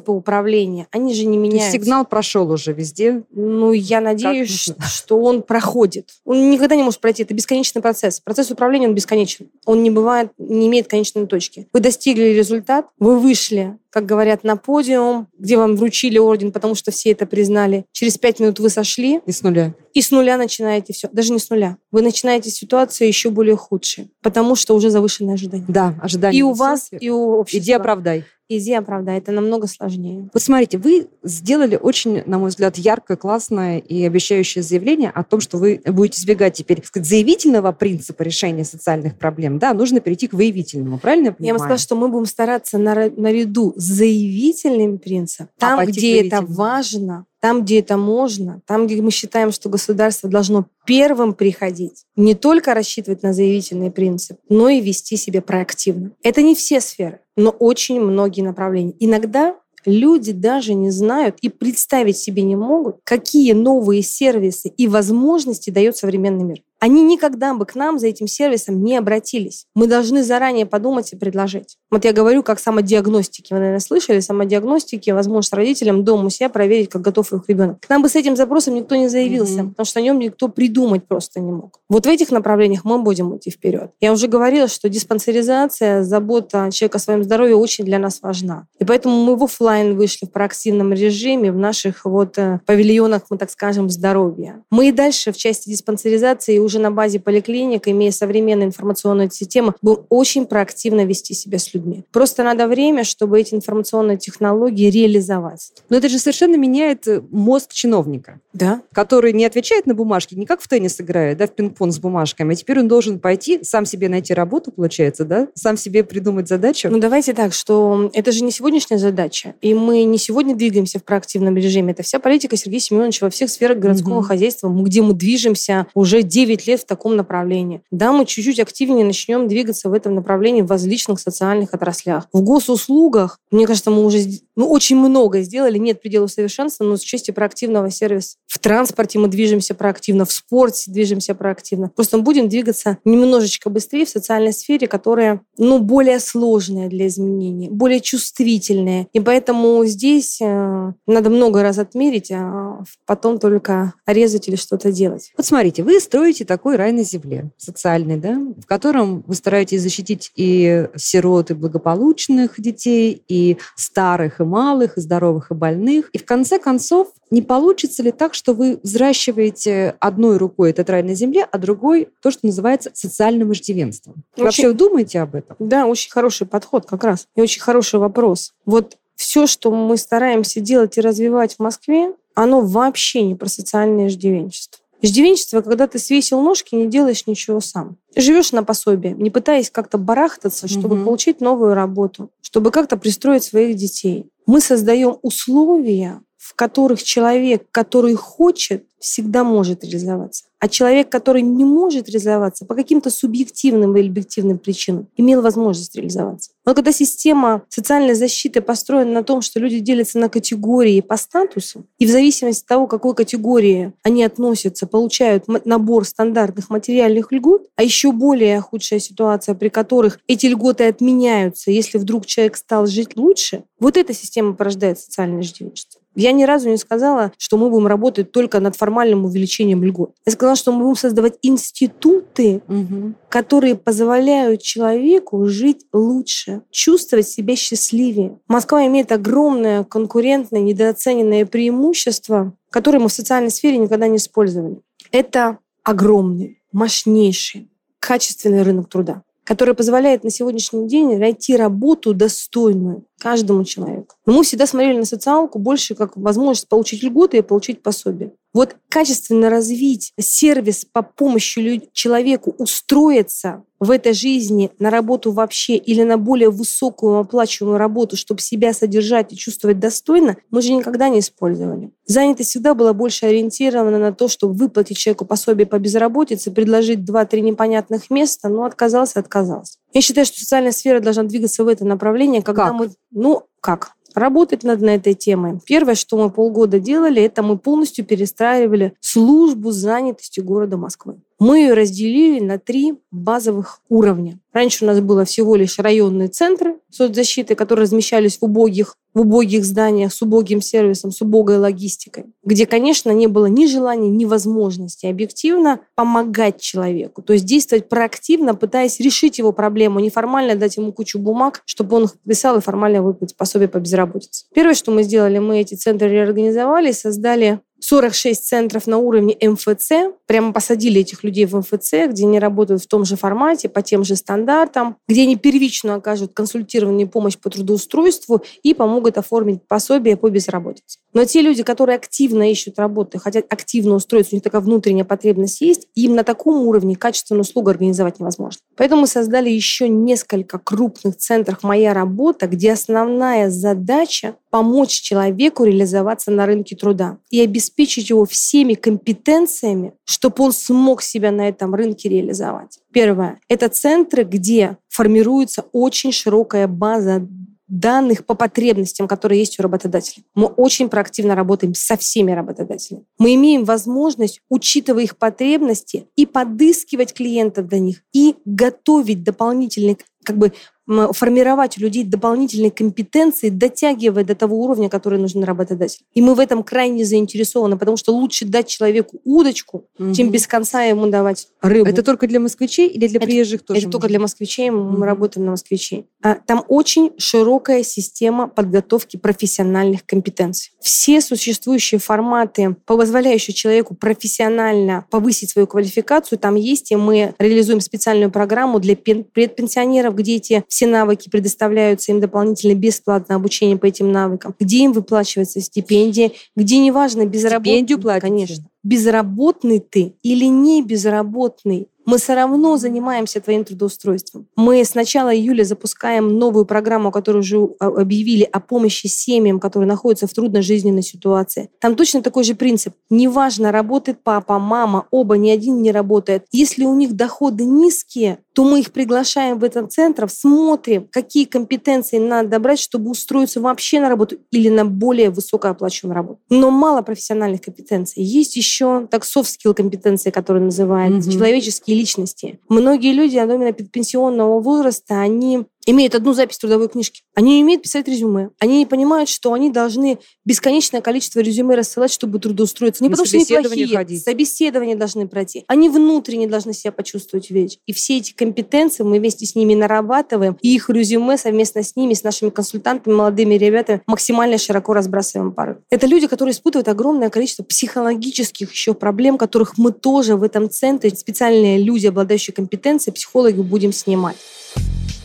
принципы 0.00 0.12
управления, 0.12 0.86
они 0.90 1.14
же 1.14 1.26
не 1.26 1.38
меняются. 1.38 1.72
сигнал 1.72 2.04
прошел 2.04 2.50
уже 2.50 2.72
везде. 2.72 3.22
Ну, 3.30 3.72
я 3.72 4.00
надеюсь, 4.00 4.70
что 4.86 5.20
он 5.20 5.42
проходит. 5.42 6.10
Он 6.24 6.50
никогда 6.50 6.76
не 6.76 6.82
может 6.82 7.00
пройти. 7.00 7.22
Это 7.22 7.34
бесконечный 7.34 7.82
процесс. 7.82 8.20
Процесс 8.20 8.50
управления, 8.50 8.88
он 8.88 8.94
бесконечен. 8.94 9.50
Он 9.66 9.82
не 9.82 9.90
бывает, 9.90 10.32
не 10.38 10.66
имеет 10.68 10.88
конечной 10.88 11.26
точки. 11.26 11.68
Вы 11.72 11.80
достигли 11.80 12.24
результат, 12.24 12.86
вы 12.98 13.18
вышли 13.18 13.76
как 13.92 14.06
говорят, 14.06 14.44
на 14.44 14.56
подиум, 14.56 15.26
где 15.36 15.56
вам 15.56 15.74
вручили 15.74 16.16
орден, 16.16 16.52
потому 16.52 16.76
что 16.76 16.92
все 16.92 17.10
это 17.10 17.26
признали. 17.26 17.86
Через 17.90 18.18
пять 18.18 18.38
минут 18.38 18.60
вы 18.60 18.70
сошли. 18.70 19.20
И 19.26 19.32
с 19.32 19.42
нуля. 19.42 19.74
И 19.94 20.00
с 20.00 20.12
нуля 20.12 20.36
начинаете 20.36 20.92
все. 20.92 21.08
Даже 21.12 21.32
не 21.32 21.40
с 21.40 21.50
нуля. 21.50 21.76
Вы 21.90 22.02
начинаете 22.02 22.50
ситуацию 22.50 23.08
еще 23.08 23.30
более 23.30 23.56
худшей, 23.56 24.12
потому 24.22 24.54
что 24.54 24.76
уже 24.76 24.90
завышенные 24.90 25.34
ожидания. 25.34 25.64
Да, 25.66 25.98
ожидания. 26.00 26.38
И 26.38 26.42
у 26.42 26.52
вас, 26.52 26.90
и 26.92 27.10
у 27.10 27.30
общества. 27.32 27.58
Иди 27.58 27.72
оправдай. 27.72 28.24
Иди 28.52 28.74
оправдай. 28.74 29.18
Это 29.18 29.30
намного 29.30 29.68
сложнее. 29.68 30.28
Вот 30.34 30.42
смотрите, 30.42 30.76
вы 30.76 31.06
сделали 31.22 31.76
очень, 31.76 32.24
на 32.26 32.38
мой 32.38 32.50
взгляд, 32.50 32.76
яркое, 32.76 33.16
классное 33.16 33.78
и 33.78 34.04
обещающее 34.04 34.64
заявление 34.64 35.10
о 35.10 35.22
том, 35.22 35.40
что 35.40 35.56
вы 35.56 35.80
будете 35.86 36.20
избегать 36.20 36.54
теперь, 36.54 36.78
так 36.78 36.86
сказать, 36.86 37.08
заявительного 37.08 37.70
принципа 37.70 38.22
решения 38.24 38.64
социальных 38.64 39.16
проблем. 39.16 39.60
Да, 39.60 39.72
нужно 39.72 40.00
перейти 40.00 40.26
к 40.26 40.32
выявительному, 40.32 40.98
правильно 40.98 41.26
я 41.26 41.32
понимаю? 41.32 41.46
Я 41.46 41.52
вам 41.54 41.60
сказала, 41.60 41.78
что 41.78 41.94
мы 41.94 42.08
будем 42.08 42.26
стараться 42.26 42.76
наряду 42.78 43.72
с 43.76 43.84
заявительным 43.84 44.98
принципом, 44.98 45.48
а 45.58 45.60
там, 45.60 45.78
а 45.78 45.86
где 45.86 46.26
это 46.26 46.42
важно, 46.42 47.26
там, 47.40 47.62
где 47.62 47.80
это 47.80 47.96
можно, 47.96 48.60
там, 48.66 48.86
где 48.86 49.00
мы 49.02 49.10
считаем, 49.10 49.50
что 49.50 49.68
государство 49.68 50.28
должно 50.28 50.66
первым 50.84 51.34
приходить, 51.34 52.04
не 52.16 52.34
только 52.34 52.74
рассчитывать 52.74 53.22
на 53.22 53.32
заявительный 53.32 53.90
принцип, 53.90 54.38
но 54.48 54.68
и 54.68 54.80
вести 54.80 55.16
себя 55.16 55.42
проактивно. 55.42 56.12
Это 56.22 56.42
не 56.42 56.54
все 56.54 56.80
сферы, 56.80 57.20
но 57.36 57.50
очень 57.50 58.00
многие 58.00 58.42
направления. 58.42 58.94
Иногда 59.00 59.56
люди 59.84 60.32
даже 60.32 60.74
не 60.74 60.90
знают 60.90 61.36
и 61.40 61.48
представить 61.48 62.18
себе 62.18 62.42
не 62.42 62.56
могут, 62.56 62.96
какие 63.04 63.52
новые 63.52 64.02
сервисы 64.02 64.68
и 64.68 64.86
возможности 64.86 65.70
дает 65.70 65.96
современный 65.96 66.44
мир 66.44 66.62
они 66.80 67.02
никогда 67.02 67.54
бы 67.54 67.66
к 67.66 67.74
нам 67.74 67.98
за 67.98 68.08
этим 68.08 68.26
сервисом 68.26 68.82
не 68.82 68.96
обратились. 68.96 69.66
Мы 69.74 69.86
должны 69.86 70.24
заранее 70.24 70.66
подумать 70.66 71.12
и 71.12 71.16
предложить. 71.16 71.76
Вот 71.90 72.04
я 72.04 72.12
говорю 72.12 72.42
как 72.42 72.58
самодиагностики. 72.58 73.52
Вы, 73.52 73.58
наверное, 73.58 73.80
слышали 73.80 74.20
самодиагностики, 74.20 75.10
возможность 75.10 75.52
родителям 75.52 76.04
дома 76.04 76.26
у 76.26 76.30
себя 76.30 76.48
проверить, 76.48 76.88
как 76.88 77.02
готов 77.02 77.32
их 77.32 77.42
ребенок. 77.48 77.80
К 77.80 77.88
нам 77.90 78.02
бы 78.02 78.08
с 78.08 78.16
этим 78.16 78.34
запросом 78.34 78.74
никто 78.74 78.96
не 78.96 79.08
заявился, 79.08 79.60
mm-hmm. 79.60 79.68
потому 79.70 79.84
что 79.84 79.98
о 79.98 80.02
нем 80.02 80.18
никто 80.18 80.48
придумать 80.48 81.06
просто 81.06 81.40
не 81.40 81.52
мог. 81.52 81.80
Вот 81.88 82.06
в 82.06 82.08
этих 82.08 82.30
направлениях 82.30 82.84
мы 82.84 82.98
будем 82.98 83.36
идти 83.36 83.50
вперед. 83.50 83.90
Я 84.00 84.12
уже 84.12 84.26
говорила, 84.26 84.66
что 84.66 84.88
диспансеризация, 84.88 86.02
забота 86.02 86.70
человека 86.72 86.96
о 86.96 87.00
своем 87.00 87.24
здоровье 87.24 87.56
очень 87.56 87.84
для 87.84 87.98
нас 87.98 88.20
важна. 88.22 88.66
И 88.78 88.84
поэтому 88.84 89.22
мы 89.22 89.36
в 89.36 89.44
офлайн 89.44 89.96
вышли 89.96 90.26
в 90.26 90.30
проактивном 90.30 90.92
режиме 90.94 91.52
в 91.52 91.56
наших 91.56 92.04
вот 92.06 92.38
э, 92.38 92.60
павильонах, 92.64 93.22
мы 93.28 93.36
так 93.36 93.50
скажем, 93.50 93.90
здоровья. 93.90 94.62
Мы 94.70 94.88
и 94.88 94.92
дальше 94.92 95.32
в 95.32 95.36
части 95.36 95.68
диспансеризации 95.68 96.58
уже 96.58 96.69
на 96.78 96.90
базе 96.90 97.20
поликлиник, 97.20 97.88
имея 97.88 98.10
современные 98.10 98.66
информационные 98.66 99.30
системы, 99.30 99.74
будем 99.82 100.04
очень 100.08 100.46
проактивно 100.46 101.04
вести 101.04 101.34
себя 101.34 101.58
с 101.58 101.74
людьми. 101.74 102.04
Просто 102.12 102.44
надо 102.44 102.66
время, 102.66 103.04
чтобы 103.04 103.40
эти 103.40 103.54
информационные 103.54 104.18
технологии 104.18 104.90
реализовать. 104.90 105.72
Но 105.88 105.96
это 105.96 106.08
же 106.08 106.18
совершенно 106.18 106.56
меняет 106.56 107.06
э, 107.08 107.22
мозг 107.30 107.72
чиновника. 107.72 108.40
Да. 108.52 108.82
Который 108.92 109.32
не 109.32 109.44
отвечает 109.44 109.86
на 109.86 109.94
бумажки, 109.94 110.34
не 110.34 110.46
как 110.46 110.60
в 110.60 110.68
теннис 110.68 111.00
играет, 111.00 111.38
да, 111.38 111.46
в 111.46 111.54
пинг-понг 111.54 111.92
с 111.92 111.98
бумажками, 111.98 112.52
а 112.52 112.56
теперь 112.56 112.80
он 112.80 112.88
должен 112.88 113.18
пойти, 113.20 113.62
сам 113.62 113.86
себе 113.86 114.08
найти 114.08 114.34
работу, 114.34 114.72
получается, 114.72 115.24
да, 115.24 115.48
сам 115.54 115.76
себе 115.76 116.04
придумать 116.04 116.48
задачу. 116.48 116.88
Ну, 116.90 116.98
давайте 116.98 117.32
так, 117.32 117.52
что 117.52 118.10
это 118.12 118.32
же 118.32 118.42
не 118.42 118.50
сегодняшняя 118.50 118.98
задача, 118.98 119.54
и 119.60 119.74
мы 119.74 120.02
не 120.04 120.18
сегодня 120.18 120.56
двигаемся 120.56 120.98
в 120.98 121.04
проактивном 121.04 121.56
режиме. 121.56 121.92
Это 121.92 122.02
вся 122.02 122.18
политика 122.18 122.56
Сергея 122.56 122.80
Семеновича 122.80 123.26
во 123.26 123.30
всех 123.30 123.50
сферах 123.50 123.78
городского 123.78 124.18
угу. 124.18 124.26
хозяйства, 124.26 124.68
где 124.68 125.02
мы 125.02 125.14
движемся 125.14 125.86
уже 125.94 126.22
9 126.22 126.59
10 126.60 126.68
лет 126.68 126.80
в 126.80 126.86
таком 126.86 127.16
направлении. 127.16 127.82
Да, 127.90 128.12
мы 128.12 128.26
чуть-чуть 128.26 128.60
активнее 128.60 129.04
начнем 129.04 129.48
двигаться 129.48 129.88
в 129.88 129.92
этом 129.92 130.14
направлении 130.14 130.62
в 130.62 130.70
различных 130.70 131.20
социальных 131.20 131.74
отраслях. 131.74 132.28
В 132.32 132.42
госуслугах, 132.42 133.38
мне 133.50 133.66
кажется, 133.66 133.90
мы 133.90 134.04
уже 134.04 134.20
ну, 134.56 134.68
очень 134.68 134.96
много 134.96 135.40
сделали, 135.40 135.78
нет 135.78 136.02
предела 136.02 136.26
совершенства, 136.26 136.84
но 136.84 136.96
с 136.96 137.00
части 137.00 137.30
проактивного 137.30 137.90
сервиса. 137.90 138.36
В 138.46 138.58
транспорте 138.58 139.18
мы 139.18 139.28
движемся 139.28 139.74
проактивно, 139.74 140.24
в 140.24 140.32
спорте 140.32 140.90
движемся 140.90 141.34
проактивно. 141.34 141.90
Просто 141.94 142.18
мы 142.18 142.22
будем 142.22 142.48
двигаться 142.48 142.98
немножечко 143.04 143.70
быстрее 143.70 144.04
в 144.04 144.10
социальной 144.10 144.52
сфере, 144.52 144.86
которая 144.86 145.40
ну, 145.56 145.78
более 145.78 146.20
сложная 146.20 146.88
для 146.88 147.06
изменений, 147.06 147.68
более 147.70 148.00
чувствительная. 148.00 149.06
И 149.12 149.20
поэтому 149.20 149.84
здесь 149.86 150.40
э, 150.40 150.92
надо 151.06 151.30
много 151.30 151.62
раз 151.62 151.78
отмерить, 151.78 152.30
а 152.30 152.82
потом 153.06 153.38
только 153.38 153.94
резать 154.06 154.48
или 154.48 154.56
что-то 154.56 154.92
делать. 154.92 155.32
Вот 155.36 155.46
смотрите, 155.46 155.82
вы 155.82 156.00
строите 156.00 156.44
такой 156.50 156.74
рай 156.74 156.90
на 156.90 157.04
земле, 157.04 157.52
социальный, 157.58 158.16
да, 158.16 158.34
в 158.34 158.66
котором 158.66 159.22
вы 159.24 159.36
стараетесь 159.36 159.82
защитить 159.82 160.32
и 160.34 160.88
сирот, 160.96 161.52
и 161.52 161.54
благополучных 161.54 162.60
детей, 162.60 163.22
и 163.28 163.56
старых, 163.76 164.40
и 164.40 164.42
малых, 164.42 164.98
и 164.98 165.00
здоровых, 165.00 165.52
и 165.52 165.54
больных. 165.54 166.10
И 166.12 166.18
в 166.18 166.24
конце 166.24 166.58
концов, 166.58 167.12
не 167.30 167.40
получится 167.40 168.02
ли 168.02 168.10
так, 168.10 168.34
что 168.34 168.52
вы 168.52 168.80
взращиваете 168.82 169.94
одной 170.00 170.38
рукой 170.38 170.70
этот 170.70 170.90
рай 170.90 171.04
на 171.04 171.14
земле, 171.14 171.46
а 171.48 171.56
другой 171.56 172.08
то, 172.20 172.32
что 172.32 172.44
называется 172.44 172.90
социальным 172.94 173.52
иждивенством? 173.52 174.24
Очень... 174.34 174.44
Вообще 174.44 174.72
думаете 174.72 175.20
об 175.20 175.36
этом? 175.36 175.54
Да, 175.60 175.86
очень 175.86 176.10
хороший 176.10 176.48
подход 176.48 176.84
как 176.84 177.04
раз. 177.04 177.28
И 177.36 177.40
очень 177.40 177.60
хороший 177.60 178.00
вопрос. 178.00 178.54
Вот 178.66 178.96
все, 179.14 179.46
что 179.46 179.70
мы 179.70 179.96
стараемся 179.96 180.58
делать 180.58 180.98
и 180.98 181.00
развивать 181.00 181.54
в 181.54 181.60
Москве, 181.60 182.12
оно 182.34 182.60
вообще 182.60 183.22
не 183.22 183.36
про 183.36 183.48
социальное 183.48 184.08
иждивенчество. 184.08 184.80
Иждивенчество, 185.02 185.62
когда 185.62 185.86
ты 185.86 185.98
свесил 185.98 186.40
ножки, 186.40 186.74
не 186.74 186.86
делаешь 186.86 187.26
ничего 187.26 187.60
сам. 187.60 187.96
Живешь 188.14 188.52
на 188.52 188.62
пособие, 188.62 189.14
не 189.14 189.30
пытаясь 189.30 189.70
как-то 189.70 189.98
барахтаться, 189.98 190.68
чтобы 190.68 190.96
угу. 190.96 191.04
получить 191.04 191.40
новую 191.40 191.74
работу, 191.74 192.30
чтобы 192.42 192.70
как-то 192.70 192.96
пристроить 192.96 193.44
своих 193.44 193.76
детей. 193.76 194.26
Мы 194.46 194.60
создаем 194.60 195.16
условия, 195.22 196.20
в 196.36 196.54
которых 196.54 197.02
человек, 197.02 197.66
который 197.70 198.14
хочет, 198.14 198.84
всегда 198.98 199.44
может 199.44 199.84
реализоваться. 199.84 200.44
А 200.58 200.68
человек, 200.68 201.08
который 201.08 201.42
не 201.42 201.64
может 201.64 202.08
реализоваться 202.08 202.66
по 202.66 202.74
каким-то 202.74 203.10
субъективным 203.10 203.96
или 203.96 204.08
объективным 204.08 204.58
причинам, 204.58 205.08
имел 205.16 205.42
возможность 205.42 205.94
реализоваться. 205.94 206.50
Но 206.70 206.74
когда 206.74 206.92
система 206.92 207.62
социальной 207.68 208.14
защиты 208.14 208.60
построена 208.60 209.10
на 209.10 209.24
том, 209.24 209.42
что 209.42 209.58
люди 209.58 209.80
делятся 209.80 210.20
на 210.20 210.28
категории 210.28 211.00
по 211.00 211.16
статусу, 211.16 211.84
и 211.98 212.06
в 212.06 212.10
зависимости 212.10 212.62
от 212.62 212.68
того, 212.68 212.86
какой 212.86 213.12
категории 213.16 213.92
они 214.04 214.22
относятся, 214.22 214.86
получают 214.86 215.46
набор 215.64 216.04
стандартных 216.04 216.70
материальных 216.70 217.32
льгот, 217.32 217.66
а 217.74 217.82
еще 217.82 218.12
более 218.12 218.60
худшая 218.60 219.00
ситуация, 219.00 219.56
при 219.56 219.68
которых 219.68 220.20
эти 220.28 220.46
льготы 220.46 220.86
отменяются, 220.86 221.72
если 221.72 221.98
вдруг 221.98 222.24
человек 222.26 222.56
стал 222.56 222.86
жить 222.86 223.16
лучше, 223.16 223.64
вот 223.80 223.96
эта 223.96 224.14
система 224.14 224.54
порождает 224.54 225.00
социальное 225.00 225.40
иждивенчество. 225.40 225.99
Я 226.14 226.32
ни 226.32 226.44
разу 226.44 226.68
не 226.68 226.76
сказала, 226.76 227.32
что 227.38 227.56
мы 227.56 227.70
будем 227.70 227.86
работать 227.86 228.32
только 228.32 228.60
над 228.60 228.76
формальным 228.76 229.24
увеличением 229.24 229.84
льгот. 229.84 230.14
Я 230.26 230.32
сказала, 230.32 230.56
что 230.56 230.72
мы 230.72 230.82
будем 230.82 230.96
создавать 230.96 231.38
институты, 231.42 232.62
угу. 232.66 233.14
которые 233.28 233.76
позволяют 233.76 234.62
человеку 234.62 235.46
жить 235.46 235.86
лучше, 235.92 236.62
чувствовать 236.70 237.28
себя 237.28 237.54
счастливее. 237.56 238.38
Москва 238.48 238.86
имеет 238.86 239.12
огромное 239.12 239.84
конкурентное, 239.84 240.60
недооцененное 240.60 241.46
преимущество, 241.46 242.54
которое 242.70 242.98
мы 242.98 243.08
в 243.08 243.12
социальной 243.12 243.50
сфере 243.50 243.78
никогда 243.78 244.08
не 244.08 244.16
использовали. 244.16 244.80
Это 245.12 245.58
огромный, 245.84 246.60
мощнейший, 246.72 247.70
качественный 248.00 248.62
рынок 248.62 248.88
труда 248.88 249.22
который 249.50 249.74
позволяет 249.74 250.22
на 250.22 250.30
сегодняшний 250.30 250.86
день 250.86 251.18
найти 251.18 251.56
работу 251.56 252.14
достойную 252.14 253.04
каждому 253.20 253.64
человеку. 253.64 254.16
Но 254.26 254.32
мы 254.32 254.42
всегда 254.42 254.66
смотрели 254.66 254.98
на 254.98 255.04
социалку 255.04 255.58
больше 255.58 255.94
как 255.94 256.16
возможность 256.16 256.68
получить 256.68 257.02
льготы 257.02 257.38
и 257.38 257.42
получить 257.42 257.82
пособие. 257.82 258.32
Вот 258.52 258.76
качественно 258.88 259.48
развить 259.48 260.12
сервис 260.18 260.84
по 260.84 261.02
помощи 261.02 261.88
человеку 261.92 262.54
устроиться 262.58 263.62
в 263.78 263.90
этой 263.90 264.12
жизни 264.12 264.70
на 264.78 264.90
работу 264.90 265.30
вообще 265.30 265.76
или 265.76 266.02
на 266.02 266.18
более 266.18 266.50
высокую 266.50 267.18
оплачиваемую 267.18 267.78
работу, 267.78 268.16
чтобы 268.16 268.40
себя 268.40 268.72
содержать 268.74 269.32
и 269.32 269.36
чувствовать 269.36 269.78
достойно, 269.78 270.36
мы 270.50 270.62
же 270.62 270.72
никогда 270.72 271.08
не 271.08 271.20
использовали. 271.20 271.90
Занятость 272.06 272.50
всегда 272.50 272.74
была 272.74 272.92
больше 272.92 273.26
ориентирована 273.26 273.98
на 273.98 274.12
то, 274.12 274.28
чтобы 274.28 274.54
выплатить 274.54 274.98
человеку 274.98 275.24
пособие 275.24 275.66
по 275.66 275.78
безработице, 275.78 276.50
предложить 276.50 277.00
2-3 277.00 277.40
непонятных 277.40 278.10
места, 278.10 278.48
но 278.48 278.64
отказался, 278.64 279.20
отказался. 279.20 279.78
Я 279.92 280.00
считаю, 280.00 280.26
что 280.26 280.38
социальная 280.38 280.72
сфера 280.72 281.00
должна 281.00 281.24
двигаться 281.24 281.64
в 281.64 281.68
это 281.68 281.84
направление, 281.84 282.42
когда 282.42 282.66
как? 282.66 282.74
мы... 282.74 282.90
Ну, 283.10 283.42
как? 283.60 283.94
работать 284.14 284.64
над 284.64 284.82
этой 284.82 285.14
темой. 285.14 285.60
Первое, 285.64 285.94
что 285.94 286.16
мы 286.16 286.30
полгода 286.30 286.80
делали, 286.80 287.22
это 287.22 287.42
мы 287.42 287.58
полностью 287.58 288.04
перестраивали 288.04 288.94
службу 289.00 289.70
занятости 289.70 290.40
города 290.40 290.76
Москвы. 290.76 291.20
Мы 291.38 291.60
ее 291.60 291.74
разделили 291.74 292.40
на 292.40 292.58
три 292.58 292.94
базовых 293.10 293.80
уровня. 293.88 294.38
Раньше 294.52 294.84
у 294.84 294.88
нас 294.88 295.00
было 295.00 295.24
всего 295.24 295.56
лишь 295.56 295.78
районные 295.78 296.28
центры 296.28 296.79
соцзащиты, 296.90 297.54
которые 297.54 297.84
размещались 297.84 298.38
в 298.38 298.44
убогих, 298.44 298.96
в 299.14 299.20
убогих 299.20 299.64
зданиях 299.64 300.12
с 300.12 300.22
убогим 300.22 300.60
сервисом, 300.60 301.10
с 301.10 301.20
убогой 301.20 301.58
логистикой, 301.58 302.26
где, 302.44 302.66
конечно, 302.66 303.10
не 303.10 303.26
было 303.26 303.46
ни 303.46 303.66
желания, 303.66 304.10
ни 304.10 304.24
возможности 304.24 305.06
объективно 305.06 305.80
помогать 305.94 306.60
человеку, 306.60 307.22
то 307.22 307.32
есть 307.32 307.44
действовать 307.44 307.88
проактивно, 307.88 308.54
пытаясь 308.54 309.00
решить 309.00 309.38
его 309.38 309.52
проблему, 309.52 310.00
неформально 310.00 310.54
дать 310.54 310.76
ему 310.76 310.92
кучу 310.92 311.18
бумаг, 311.18 311.62
чтобы 311.64 311.96
он 311.96 312.04
их 312.04 312.14
писал 312.26 312.58
и 312.58 312.60
формально 312.60 313.02
выплатить 313.02 313.36
пособие 313.36 313.68
по 313.68 313.78
безработице. 313.78 314.46
Первое, 314.54 314.74
что 314.74 314.90
мы 314.92 315.02
сделали, 315.02 315.38
мы 315.38 315.60
эти 315.60 315.74
центры 315.74 316.08
реорганизовали, 316.08 316.92
создали 316.92 317.60
46 317.80 318.46
центров 318.46 318.86
на 318.86 318.98
уровне 318.98 319.36
МФЦ. 319.40 319.90
Прямо 320.26 320.52
посадили 320.52 321.00
этих 321.00 321.24
людей 321.24 321.46
в 321.46 321.56
МФЦ, 321.56 322.08
где 322.08 322.24
они 322.24 322.38
работают 322.38 322.82
в 322.82 322.86
том 322.86 323.04
же 323.04 323.16
формате, 323.16 323.68
по 323.68 323.82
тем 323.82 324.04
же 324.04 324.16
стандартам, 324.16 324.96
где 325.08 325.22
они 325.22 325.36
первично 325.36 325.94
окажут 325.94 326.32
консультирование 326.34 327.06
помощь 327.06 327.36
по 327.36 327.50
трудоустройству 327.50 328.42
и 328.62 328.74
помогут 328.74 329.18
оформить 329.18 329.66
пособие 329.66 330.16
по 330.16 330.30
безработице. 330.30 330.98
Но 331.12 331.24
те 331.24 331.40
люди, 331.40 331.62
которые 331.62 331.96
активно 331.96 332.50
ищут 332.50 332.78
работу, 332.78 333.18
хотят 333.18 333.46
активно 333.52 333.94
устроиться, 333.94 334.34
у 334.34 334.36
них 334.36 334.44
такая 334.44 334.60
внутренняя 334.60 335.04
потребность 335.04 335.60
есть, 335.60 335.88
им 335.94 336.14
на 336.14 336.22
таком 336.22 336.66
уровне 336.66 336.94
качественную 336.94 337.42
услугу 337.42 337.70
организовать 337.70 338.20
невозможно. 338.20 338.60
Поэтому 338.76 339.02
мы 339.02 339.06
создали 339.06 339.50
еще 339.50 339.88
несколько 339.88 340.58
крупных 340.58 341.16
центров 341.16 341.62
«Моя 341.62 341.92
работа», 341.94 342.46
где 342.46 342.72
основная 342.72 343.50
задача 343.50 344.36
помочь 344.50 345.00
человеку 345.00 345.64
реализоваться 345.64 346.30
на 346.30 346.46
рынке 346.46 346.76
труда 346.76 347.18
и 347.30 347.40
обеспечить 347.40 348.10
его 348.10 348.24
всеми 348.24 348.74
компетенциями, 348.74 349.94
чтобы 350.04 350.44
он 350.44 350.52
смог 350.52 351.02
себя 351.02 351.30
на 351.30 351.48
этом 351.48 351.74
рынке 351.74 352.08
реализовать. 352.08 352.80
Первое. 352.92 353.40
Это 353.48 353.68
центры, 353.68 354.24
где 354.24 354.76
формируется 354.88 355.64
очень 355.72 356.12
широкая 356.12 356.66
база 356.66 357.26
данных 357.70 358.26
по 358.26 358.34
потребностям, 358.34 359.06
которые 359.06 359.38
есть 359.38 359.58
у 359.58 359.62
работодателя. 359.62 360.24
Мы 360.34 360.46
очень 360.46 360.88
проактивно 360.88 361.36
работаем 361.36 361.74
со 361.74 361.96
всеми 361.96 362.32
работодателями. 362.32 363.04
Мы 363.18 363.36
имеем 363.36 363.64
возможность, 363.64 364.40
учитывая 364.50 365.04
их 365.04 365.16
потребности, 365.16 366.06
и 366.16 366.26
подыскивать 366.26 367.14
клиентов 367.14 367.68
для 367.68 367.78
них, 367.78 368.02
и 368.12 368.34
готовить 368.44 369.22
дополнительные 369.22 369.96
как 370.24 370.36
бы 370.36 370.52
формировать 370.86 371.78
у 371.78 371.80
людей 371.80 372.04
дополнительные 372.04 372.70
компетенции, 372.70 373.48
дотягивая 373.48 374.24
до 374.24 374.34
того 374.34 374.58
уровня, 374.58 374.88
который 374.88 375.18
нужен 375.18 375.44
работодатель. 375.44 376.00
И 376.14 376.22
мы 376.22 376.34
в 376.34 376.40
этом 376.40 376.62
крайне 376.62 377.04
заинтересованы, 377.04 377.78
потому 377.78 377.96
что 377.96 378.12
лучше 378.12 378.44
дать 378.44 378.66
человеку 378.66 379.20
удочку, 379.24 379.86
угу. 379.98 380.12
чем 380.12 380.30
без 380.30 380.46
конца 380.46 380.82
ему 380.82 381.06
давать 381.08 381.48
рыбу. 381.60 381.88
Это 381.88 382.02
только 382.02 382.26
для 382.26 382.40
москвичей 382.40 382.88
или 382.88 383.06
для 383.06 383.18
это, 383.18 383.26
приезжих 383.26 383.62
тоже? 383.62 383.78
Это 383.78 383.86
можно? 383.86 383.92
только 383.92 384.08
для 384.08 384.20
москвичей, 384.20 384.70
мы 384.70 384.94
угу. 384.94 385.02
работаем 385.02 385.46
на 385.46 385.52
москвичей. 385.52 386.06
А, 386.22 386.34
там 386.34 386.64
очень 386.68 387.12
широкая 387.18 387.82
система 387.82 388.48
подготовки 388.48 389.16
профессиональных 389.16 390.04
компетенций. 390.04 390.72
Все 390.80 391.20
существующие 391.20 392.00
форматы, 392.00 392.76
позволяющие 392.84 393.54
человеку 393.54 393.94
профессионально 393.94 395.06
повысить 395.10 395.50
свою 395.50 395.66
квалификацию, 395.66 396.38
там 396.38 396.56
есть, 396.56 396.90
и 396.90 396.96
мы 396.96 397.34
реализуем 397.38 397.80
специальную 397.80 398.30
программу 398.30 398.80
для 398.80 398.96
предпенсионеров, 398.96 400.14
где 400.14 400.36
эти 400.36 400.64
все 400.68 400.79
навыки 400.86 401.28
предоставляются 401.28 402.12
им 402.12 402.20
дополнительно 402.20 402.74
бесплатно 402.74 403.34
обучение 403.36 403.76
по 403.76 403.86
этим 403.86 404.10
навыкам, 404.12 404.54
где 404.58 404.84
им 404.84 404.92
выплачивается 404.92 405.60
стипендия, 405.60 406.32
где 406.56 406.78
неважно 406.78 407.26
безработный... 407.26 407.72
Стипендию 407.72 407.98
платите? 407.98 408.28
Конечно. 408.28 408.64
Безработный 408.82 409.80
ты 409.80 410.14
или 410.22 410.46
не 410.46 410.82
безработный, 410.82 411.88
мы 412.10 412.18
все 412.18 412.34
равно 412.34 412.76
занимаемся 412.76 413.40
твоим 413.40 413.64
трудоустройством. 413.64 414.48
Мы 414.56 414.84
с 414.84 414.96
начала 414.96 415.32
июля 415.32 415.62
запускаем 415.62 416.38
новую 416.38 416.64
программу, 416.64 417.12
которую 417.12 417.42
уже 417.42 417.68
объявили 417.78 418.42
о 418.42 418.58
помощи 418.58 419.06
семьям, 419.06 419.60
которые 419.60 419.86
находятся 419.86 420.26
в 420.26 420.32
трудной 420.32 420.62
жизненной 420.62 421.04
ситуации. 421.04 421.70
Там 421.78 421.94
точно 421.94 422.20
такой 422.20 422.42
же 422.42 422.56
принцип. 422.56 422.94
Неважно, 423.10 423.70
работает 423.70 424.24
папа, 424.24 424.58
мама, 424.58 425.06
оба, 425.12 425.36
ни 425.36 425.50
один 425.50 425.82
не 425.82 425.92
работает. 425.92 426.46
Если 426.50 426.84
у 426.84 426.96
них 426.96 427.12
доходы 427.12 427.64
низкие, 427.64 428.38
то 428.52 428.64
мы 428.64 428.80
их 428.80 428.92
приглашаем 428.92 429.60
в 429.60 429.64
этот 429.64 429.92
центр, 429.92 430.28
смотрим, 430.28 431.06
какие 431.10 431.44
компетенции 431.44 432.18
надо 432.18 432.58
брать, 432.58 432.80
чтобы 432.80 433.10
устроиться 433.10 433.60
вообще 433.60 434.00
на 434.00 434.08
работу 434.08 434.38
или 434.50 434.68
на 434.68 434.84
более 434.84 435.30
высокооплачиваемую 435.30 436.16
работу. 436.16 436.40
Но 436.50 436.70
мало 436.70 437.02
профессиональных 437.02 437.60
компетенций. 437.60 438.24
Есть 438.24 438.56
еще 438.56 439.06
так 439.08 439.22
soft 439.22 439.46
skill 439.46 439.74
компетенции, 439.74 440.30
которые 440.30 440.64
называют, 440.64 441.14
mm-hmm. 441.14 441.32
человеческие 441.32 441.99
личности. 442.00 442.58
Многие 442.68 443.12
люди, 443.12 443.36
особенно 443.36 443.72
пенсионного 443.72 444.60
возраста, 444.60 445.20
они 445.20 445.66
имеют 445.90 446.14
одну 446.14 446.32
запись 446.32 446.58
трудовой 446.58 446.88
книжки. 446.88 447.22
Они 447.34 447.56
не 447.56 447.62
умеют 447.62 447.82
писать 447.82 448.08
резюме. 448.08 448.50
Они 448.58 448.78
не 448.78 448.86
понимают, 448.86 449.28
что 449.28 449.52
они 449.52 449.70
должны 449.70 450.18
бесконечное 450.44 451.00
количество 451.00 451.40
резюме 451.40 451.74
рассылать, 451.74 452.12
чтобы 452.12 452.38
трудоустроиться. 452.38 453.02
Не 453.02 453.08
На 453.08 453.16
потому 453.16 453.26
что 453.26 453.36
они 453.36 453.66
плохие. 453.66 453.96
Ходить. 453.96 454.24
Собеседование 454.24 454.96
должны 454.96 455.28
пройти. 455.28 455.64
Они 455.66 455.88
внутренне 455.88 456.46
должны 456.46 456.72
себя 456.72 456.92
почувствовать 456.92 457.50
вещь. 457.50 457.78
И 457.86 457.92
все 457.92 458.18
эти 458.18 458.32
компетенции 458.32 459.02
мы 459.02 459.18
вместе 459.18 459.46
с 459.46 459.54
ними 459.54 459.74
нарабатываем. 459.74 460.58
И 460.60 460.74
их 460.74 460.90
резюме 460.90 461.36
совместно 461.36 461.82
с 461.82 461.96
ними, 461.96 462.14
с 462.14 462.22
нашими 462.22 462.50
консультантами, 462.50 463.14
молодыми 463.14 463.54
ребятами 463.54 464.02
максимально 464.06 464.58
широко 464.58 464.92
разбрасываем 464.92 465.52
пары. 465.52 465.78
Это 465.90 466.06
люди, 466.06 466.26
которые 466.26 466.52
испытывают 466.52 466.88
огромное 466.88 467.30
количество 467.30 467.62
психологических 467.62 468.72
еще 468.72 468.94
проблем, 468.94 469.38
которых 469.38 469.78
мы 469.78 469.92
тоже 469.92 470.36
в 470.36 470.42
этом 470.42 470.70
центре, 470.70 471.10
специальные 471.10 471.78
люди, 471.78 472.06
обладающие 472.06 472.54
компетенцией, 472.54 473.14
психологи 473.14 473.60
будем 473.60 473.92
снимать. 473.92 474.36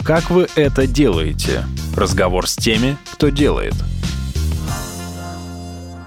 Как 0.05 0.29
вы 0.29 0.47
это 0.55 0.85
делаете? 0.85 1.63
Разговор 1.95 2.47
с 2.47 2.55
теми, 2.55 2.97
кто 3.13 3.29
делает. 3.29 3.73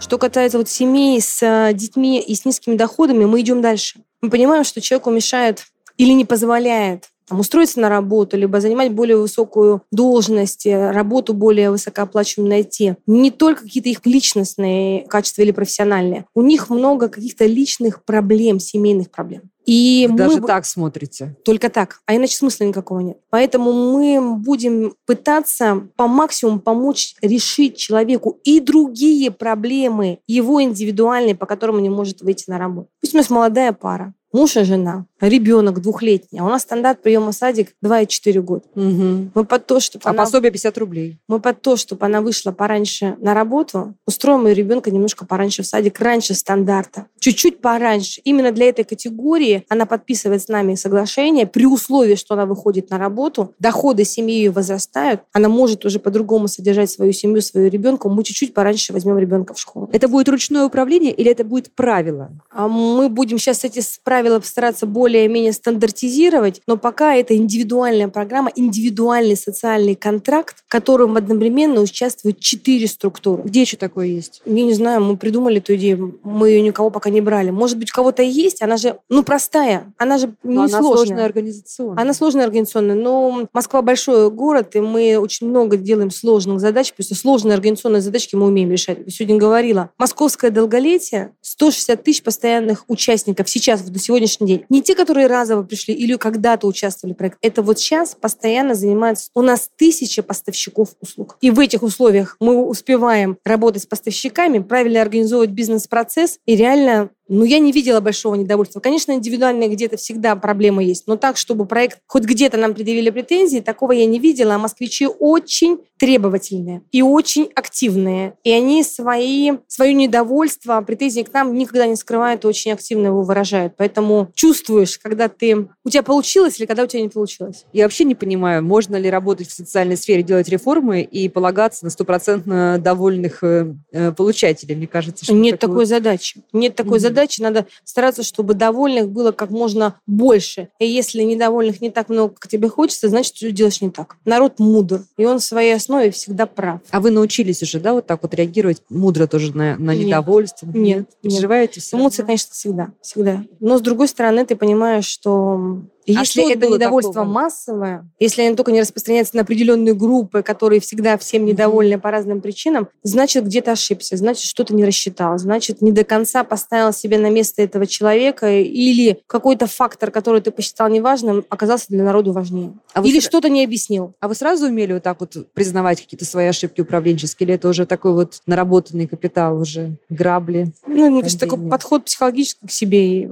Что 0.01 0.19
касается 0.19 0.59
вот 0.59 0.69
семей 0.69 1.21
с 1.21 1.43
э, 1.43 1.73
детьми 1.75 2.21
и 2.21 2.35
с 2.35 2.45
низкими 2.45 2.77
доходами, 2.77 3.25
мы 3.25 3.41
идем 3.41 3.61
дальше. 3.61 4.01
Мы 4.23 4.31
понимаем, 4.31 4.65
что 4.65 4.81
человеку 4.81 5.11
мешает 5.11 5.67
или 5.97 6.13
не 6.13 6.25
позволяет 6.25 7.11
там, 7.29 7.41
устроиться 7.41 7.81
на 7.81 7.89
работу, 7.89 8.37
либо 8.37 8.61
занимать 8.61 8.93
более 8.93 9.19
высокую 9.19 9.83
должность, 9.93 10.67
э, 10.67 10.91
работу 10.91 11.35
более 11.35 11.71
высокооплачиваемую 11.71 12.51
найти. 12.51 12.95
Не 13.07 13.31
только 13.31 13.65
какие-то 13.65 13.91
их 13.91 14.01
личностные 14.07 15.07
качества 15.07 15.43
или 15.43 15.51
профессиональные. 15.51 16.25
У 16.35 16.43
них 16.43 16.71
много 16.71 17.09
каких-то 17.09 17.45
личных 17.45 18.05
проблем, 18.05 18.61
семейных 18.61 19.11
проблем. 19.11 19.43
И 19.69 20.07
Вы 20.07 20.13
мы 20.13 20.19
даже 20.19 20.41
так 20.41 20.65
смотрите. 20.65 21.37
Только 21.45 21.69
так. 21.69 22.01
А 22.07 22.17
иначе 22.17 22.37
смысла 22.37 22.65
никакого 22.65 23.01
нет. 23.01 23.19
Поэтому 23.29 23.71
мы 23.75 24.37
будем 24.39 24.95
пытаться 25.05 25.89
по 25.95 26.07
максимуму 26.07 26.61
помочь 26.61 27.15
решить 27.21 27.77
человеку 27.77 28.41
и 28.45 28.61
другие 28.61 29.31
проблемы 29.31 30.21
его 30.27 30.63
индивидуальные, 30.63 31.35
по 31.35 31.45
которым 31.45 31.77
он 31.77 31.83
не 31.83 31.91
может 31.91 32.23
выйти 32.23 32.49
на 32.49 32.57
работу. 32.57 32.89
Пусть 33.03 33.13
у 33.13 33.19
нас 33.19 33.29
молодая 33.29 33.75
пара 33.75 34.15
муж 34.33 34.57
и 34.57 34.65
жена, 34.65 35.07
ребенок 35.21 35.81
двухлетний, 35.81 36.41
а 36.41 36.45
у 36.45 36.49
нас 36.49 36.63
стандарт 36.63 37.03
приема 37.03 37.33
садик 37.33 37.75
2,4 37.85 38.41
года. 38.41 38.65
Угу. 38.75 39.31
Мы 39.35 39.45
под 39.45 39.67
то, 39.67 39.81
чтобы 39.81 40.03
а 40.05 40.11
она... 40.11 40.25
пособие 40.25 40.51
50 40.51 40.79
рублей. 40.79 41.19
Мы 41.29 41.41
под 41.41 41.61
то, 41.63 41.77
чтобы 41.77 42.07
она 42.07 42.21
вышла 42.21 42.53
пораньше 42.53 43.17
на 43.21 43.35
работу, 43.35 43.95
устроим 44.07 44.47
ее 44.47 44.55
ребенка 44.55 44.91
немножко 44.91 45.27
пораньше 45.27 45.63
в 45.63 45.67
садик, 45.67 46.01
раньше 46.01 46.35
стандарта. 46.35 47.07
Чуть-чуть 47.19 47.61
пораньше. 47.61 48.21
Именно 48.25 48.53
для 48.53 48.69
этой 48.69 48.85
категории 48.85 49.65
она 49.69 49.87
подписывает 49.87 50.43
с 50.43 50.49
нами 50.49 50.75
соглашение 50.75 51.47
при 51.47 51.67
условии, 51.67 52.15
что 52.15 52.35
она 52.35 52.47
выходит 52.47 52.91
на 52.91 52.99
работу, 52.99 53.55
доходы 53.59 54.05
семьи 54.05 54.37
ее 54.37 54.51
возрастают, 54.51 55.23
она 55.33 55.49
может 55.49 55.85
уже 55.85 55.99
по-другому 55.99 56.49
содержать 56.49 56.91
свою 56.91 57.13
семью, 57.13 57.43
своего 57.43 57.69
ребенка, 57.69 58.09
мы 58.09 58.23
чуть-чуть 58.25 58.55
пораньше 58.55 58.93
возьмем 58.93 59.19
ребенка 59.19 59.55
в 59.55 59.59
школу. 59.59 59.91
Это 59.93 60.09
будет 60.09 60.29
ручное 60.29 60.65
управление 60.65 61.13
или 61.13 61.31
это 61.31 61.45
будет 61.45 61.75
правило? 61.75 62.31
А 62.51 62.69
мы 62.69 63.09
будем 63.09 63.39
сейчас 63.39 63.65
эти 63.65 63.83
правила 64.05 64.41
постараться 64.41 64.87
более 64.87 65.08
более-менее 65.09 65.55
стандартизировать, 65.55 66.61
но 66.67 66.77
пока 66.77 67.15
это 67.15 67.35
индивидуальная 67.35 68.09
программа, 68.09 68.53
индивидуальный 68.55 69.39
социальный 69.39 69.95
контракт, 69.95 70.57
в 70.67 70.71
котором 70.71 71.17
одновременно 71.17 71.81
участвуют 71.81 72.41
четыре 72.41 72.87
структуры. 72.87 73.43
Где 73.45 73.63
еще 73.63 73.79
такое 73.79 74.09
есть? 74.09 74.43
Я 74.45 74.65
не 74.65 74.75
знаю, 74.75 75.03
мы 75.03 75.17
придумали 75.17 75.59
эту 75.59 75.77
идею, 75.77 76.21
мы 76.23 76.51
ее 76.51 76.61
никого 76.61 76.91
пока 76.91 77.09
не 77.09 77.23
брали. 77.23 77.49
Может 77.49 77.79
быть, 77.79 77.91
у 77.91 77.95
кого-то 77.95 78.23
есть, 78.23 78.61
она 78.61 78.77
же, 78.77 78.99
ну, 79.09 79.23
простая, 79.23 79.91
она 79.97 80.19
же 80.19 80.35
не 80.43 80.57
Но 80.57 80.65
она 80.65 80.79
сложная. 80.79 80.97
сложная 81.07 81.25
организационно. 81.25 82.03
Она 82.03 82.13
сложная 82.13 82.45
организационная, 82.45 82.97
но 82.97 83.49
Москва 83.55 83.81
большой 83.81 84.31
город, 84.31 84.77
и 84.77 84.81
мы 84.81 85.17
очень 85.17 85.49
много 85.49 85.79
делаем 85.79 86.11
сложных 86.11 86.61
задач, 86.61 86.93
что 87.01 87.15
сложные 87.15 87.55
организационные 87.55 88.03
задачки 88.03 88.37
мы 88.37 88.47
умеем 88.47 88.71
решать. 88.71 88.99
Я 89.07 89.11
сегодня 89.11 89.39
говорила, 89.39 89.89
московское 89.97 90.51
долголетие, 90.51 91.33
160 91.41 92.05
тысяч 92.05 92.23
постоянных 92.23 92.85
участников 92.89 93.49
сейчас, 93.49 93.83
на 93.87 93.99
сегодняшний 93.99 94.47
день. 94.47 94.65
Не 94.69 94.83
те, 94.83 94.95
которые 94.99 95.29
разово 95.29 95.63
пришли 95.63 95.95
или 95.95 96.17
когда-то 96.17 96.67
участвовали 96.67 97.15
в 97.15 97.17
проекте. 97.17 97.39
Это 97.41 97.63
вот 97.63 97.79
сейчас 97.79 98.17
постоянно 98.17 98.75
занимается... 98.75 99.31
У 99.33 99.43
нас 99.43 99.71
тысяча 99.77 100.25
поставщиков 100.25 100.89
услуг. 101.01 101.37
И 101.41 101.53
в 101.53 101.61
этих 101.61 101.85
условиях 101.85 102.37
мы 102.41 102.67
успеваем 102.67 103.39
работать 103.45 103.85
с 103.85 103.87
поставщиками, 103.87 104.59
правильно 104.59 105.01
организовывать 105.01 105.51
бизнес-процесс 105.51 106.41
и 106.47 106.57
реально 106.57 107.11
ну, 107.29 107.45
я 107.45 107.59
не 107.59 107.73
видела 107.73 108.01
большого 108.01 108.35
недовольства. 108.37 108.81
Конечно, 108.81 109.13
индивидуально 109.13 109.69
где-то 109.69 109.99
всегда 109.99 110.35
проблемы 110.35 110.83
есть, 110.83 111.07
но 111.07 111.17
так, 111.17 111.37
чтобы 111.37 111.67
проект 111.67 111.99
хоть 112.07 112.25
где-то 112.25 112.57
нам 112.57 112.75
предъявили 112.75 113.11
претензии, 113.11 113.61
такого 113.61 113.93
я 113.93 114.07
не 114.07 114.19
видела. 114.19 114.55
А 114.55 114.59
москвичи 114.59 115.07
очень 115.07 115.79
требовательные 115.99 116.83
и 116.93 117.03
очень 117.03 117.51
активные. 117.55 118.35
И 118.45 118.51
они 118.53 118.83
свои, 118.83 119.53
свое 119.67 119.93
недовольство, 119.95 120.81
претензии 120.81 121.23
к 121.23 121.33
нам 121.33 121.55
никогда 121.55 121.87
не 121.87 121.97
скрывают 121.97 122.45
и 122.45 122.49
очень 122.49 122.73
активно 122.73 123.07
его 123.09 123.23
выражают. 123.23 123.75
Поэтому 123.77 124.31
чувствуешь, 124.35 124.99
когда 124.99 125.29
ты... 125.29 125.69
У 125.85 125.91
тебя 125.91 126.03
получилось 126.03 126.59
или 126.59 126.67
когда 126.67 126.85
у 126.85 126.87
тебя 126.87 127.03
не 127.03 127.09
получилось. 127.09 127.65
Я 127.73 127.85
вообще 127.85 128.05
не 128.05 128.15
понимаю, 128.15 128.63
можно 128.65 128.97
ли 128.97 129.11
работать 129.11 129.49
в 129.49 129.53
социальной 129.53 129.97
сфере, 129.97 130.23
делать 130.23 130.49
реформы 130.49 131.03
и 131.03 131.29
полагаться 131.29 131.85
на 131.85 131.91
стопроцентно 131.91 132.79
довольных 132.79 133.43
э, 133.45 133.75
э, 133.93 134.13
получателей. 134.13 134.75
Мне 134.77 134.87
кажется, 134.87 135.25
что 135.25 135.35
Нет 135.35 135.59
такое- 135.59 135.69
такой 135.79 135.87
задачи. 135.87 136.43
Нет 136.53 136.75
такой 136.77 136.93
Мгм. 136.99 137.01
задачи. 137.01 137.41
Надо 137.43 137.67
стараться, 137.85 138.23
чтобы 138.23 138.55
довольных 138.55 139.09
было 139.11 139.33
как 139.33 139.51
можно 139.51 139.95
больше. 140.07 140.69
И 140.79 140.87
если 140.87 141.23
недовольных 141.23 141.81
не 141.81 141.91
так 141.91 142.09
много, 142.09 142.35
как 142.39 142.51
тебе 142.51 142.69
хочется, 142.69 143.09
значит, 143.09 143.35
ты 143.35 143.51
делаешь 143.51 143.81
не 143.81 143.91
так. 143.91 144.17
Народ 144.25 144.59
мудр, 144.59 145.03
и 145.17 145.25
он 145.25 145.39
в 145.39 145.45
своей 145.45 145.75
основе 145.89 146.11
всегда 146.11 146.47
прав. 146.47 146.81
А 146.91 147.01
вы 147.01 147.11
научились 147.11 147.63
уже, 147.63 147.81
да, 147.81 147.95
вот 147.95 148.07
так 148.07 148.23
вот 148.23 148.35
реагировать 148.35 148.83
мудро 148.91 149.27
тоже 149.27 149.57
на, 149.57 149.77
на 149.79 149.95
Нет. 149.95 150.07
недовольство? 150.07 150.67
Нет, 150.67 150.75
нет. 150.77 151.09
Переживаете 151.23 151.81
все 151.81 151.97
Эмоции, 151.97 152.23
конечно, 152.23 152.53
всегда, 152.53 152.89
всегда. 153.01 153.45
Но 153.61 153.79
с 153.79 153.81
другой 153.81 154.09
стороны, 154.09 154.45
ты 154.45 154.57
понимаешь, 154.57 155.07
что 155.07 155.83
А 156.17 156.21
если 156.21 156.53
это 156.53 156.67
недовольство 156.69 157.13
такого? 157.15 157.33
массовое, 157.33 158.09
если 158.19 158.43
оно 158.47 158.57
только 158.57 158.73
не 158.73 158.81
распространяется 158.81 159.37
на 159.37 159.43
определенные 159.43 159.95
группы, 159.95 160.43
которые 160.43 160.81
всегда 160.81 161.17
всем 161.19 161.45
недовольны 161.45 161.99
по 161.99 162.11
разным 162.11 162.41
причинам, 162.41 162.89
значит, 163.03 163.45
где-то 163.45 163.73
ошибся, 163.73 164.17
значит, 164.17 164.45
что-то 164.45 164.75
не 164.75 164.85
рассчитал, 164.85 165.39
значит, 165.39 165.83
не 165.83 165.93
до 165.93 166.05
конца 166.05 166.45
поставил 166.45 166.93
себя 166.93 167.19
на 167.19 167.31
место 167.31 167.63
этого 167.63 167.87
человека 167.87 168.51
или 168.51 169.21
какой-то 169.27 169.67
фактор, 169.67 170.11
который 170.11 170.41
ты 170.41 170.51
посчитал 170.51 170.89
неважным, 170.89 171.45
оказался 171.49 171.87
для 171.89 172.05
народа 172.05 172.33
важнее. 172.33 172.73
А 172.93 173.03
или 173.03 173.21
с- 173.21 173.25
что-то 173.25 173.49
не 173.49 173.65
объяснил. 173.65 174.15
А 174.21 174.29
вы 174.29 174.35
сразу 174.35 174.67
умели 174.67 174.95
вот 174.95 175.03
так 175.03 175.21
вот 175.21 175.37
признавать 175.53 176.01
какие-то 176.03 176.25
свои 176.25 176.47
ошибки 176.47 176.81
управленческие, 176.81 177.47
или 177.47 177.55
это 177.55 177.69
уже 177.69 177.87
такой 177.87 178.13
вот 178.13 178.41
наработанный 178.47 179.07
капитал 179.07 179.61
уже, 179.61 179.97
грабли? 180.09 180.73
Ну, 180.87 181.11
мне 181.11 181.23
кажется, 181.23 181.39
такой 181.47 181.69
подход 181.69 182.05
психологический 182.05 182.67
к 182.67 182.71
себе. 182.71 183.23
И 183.23 183.29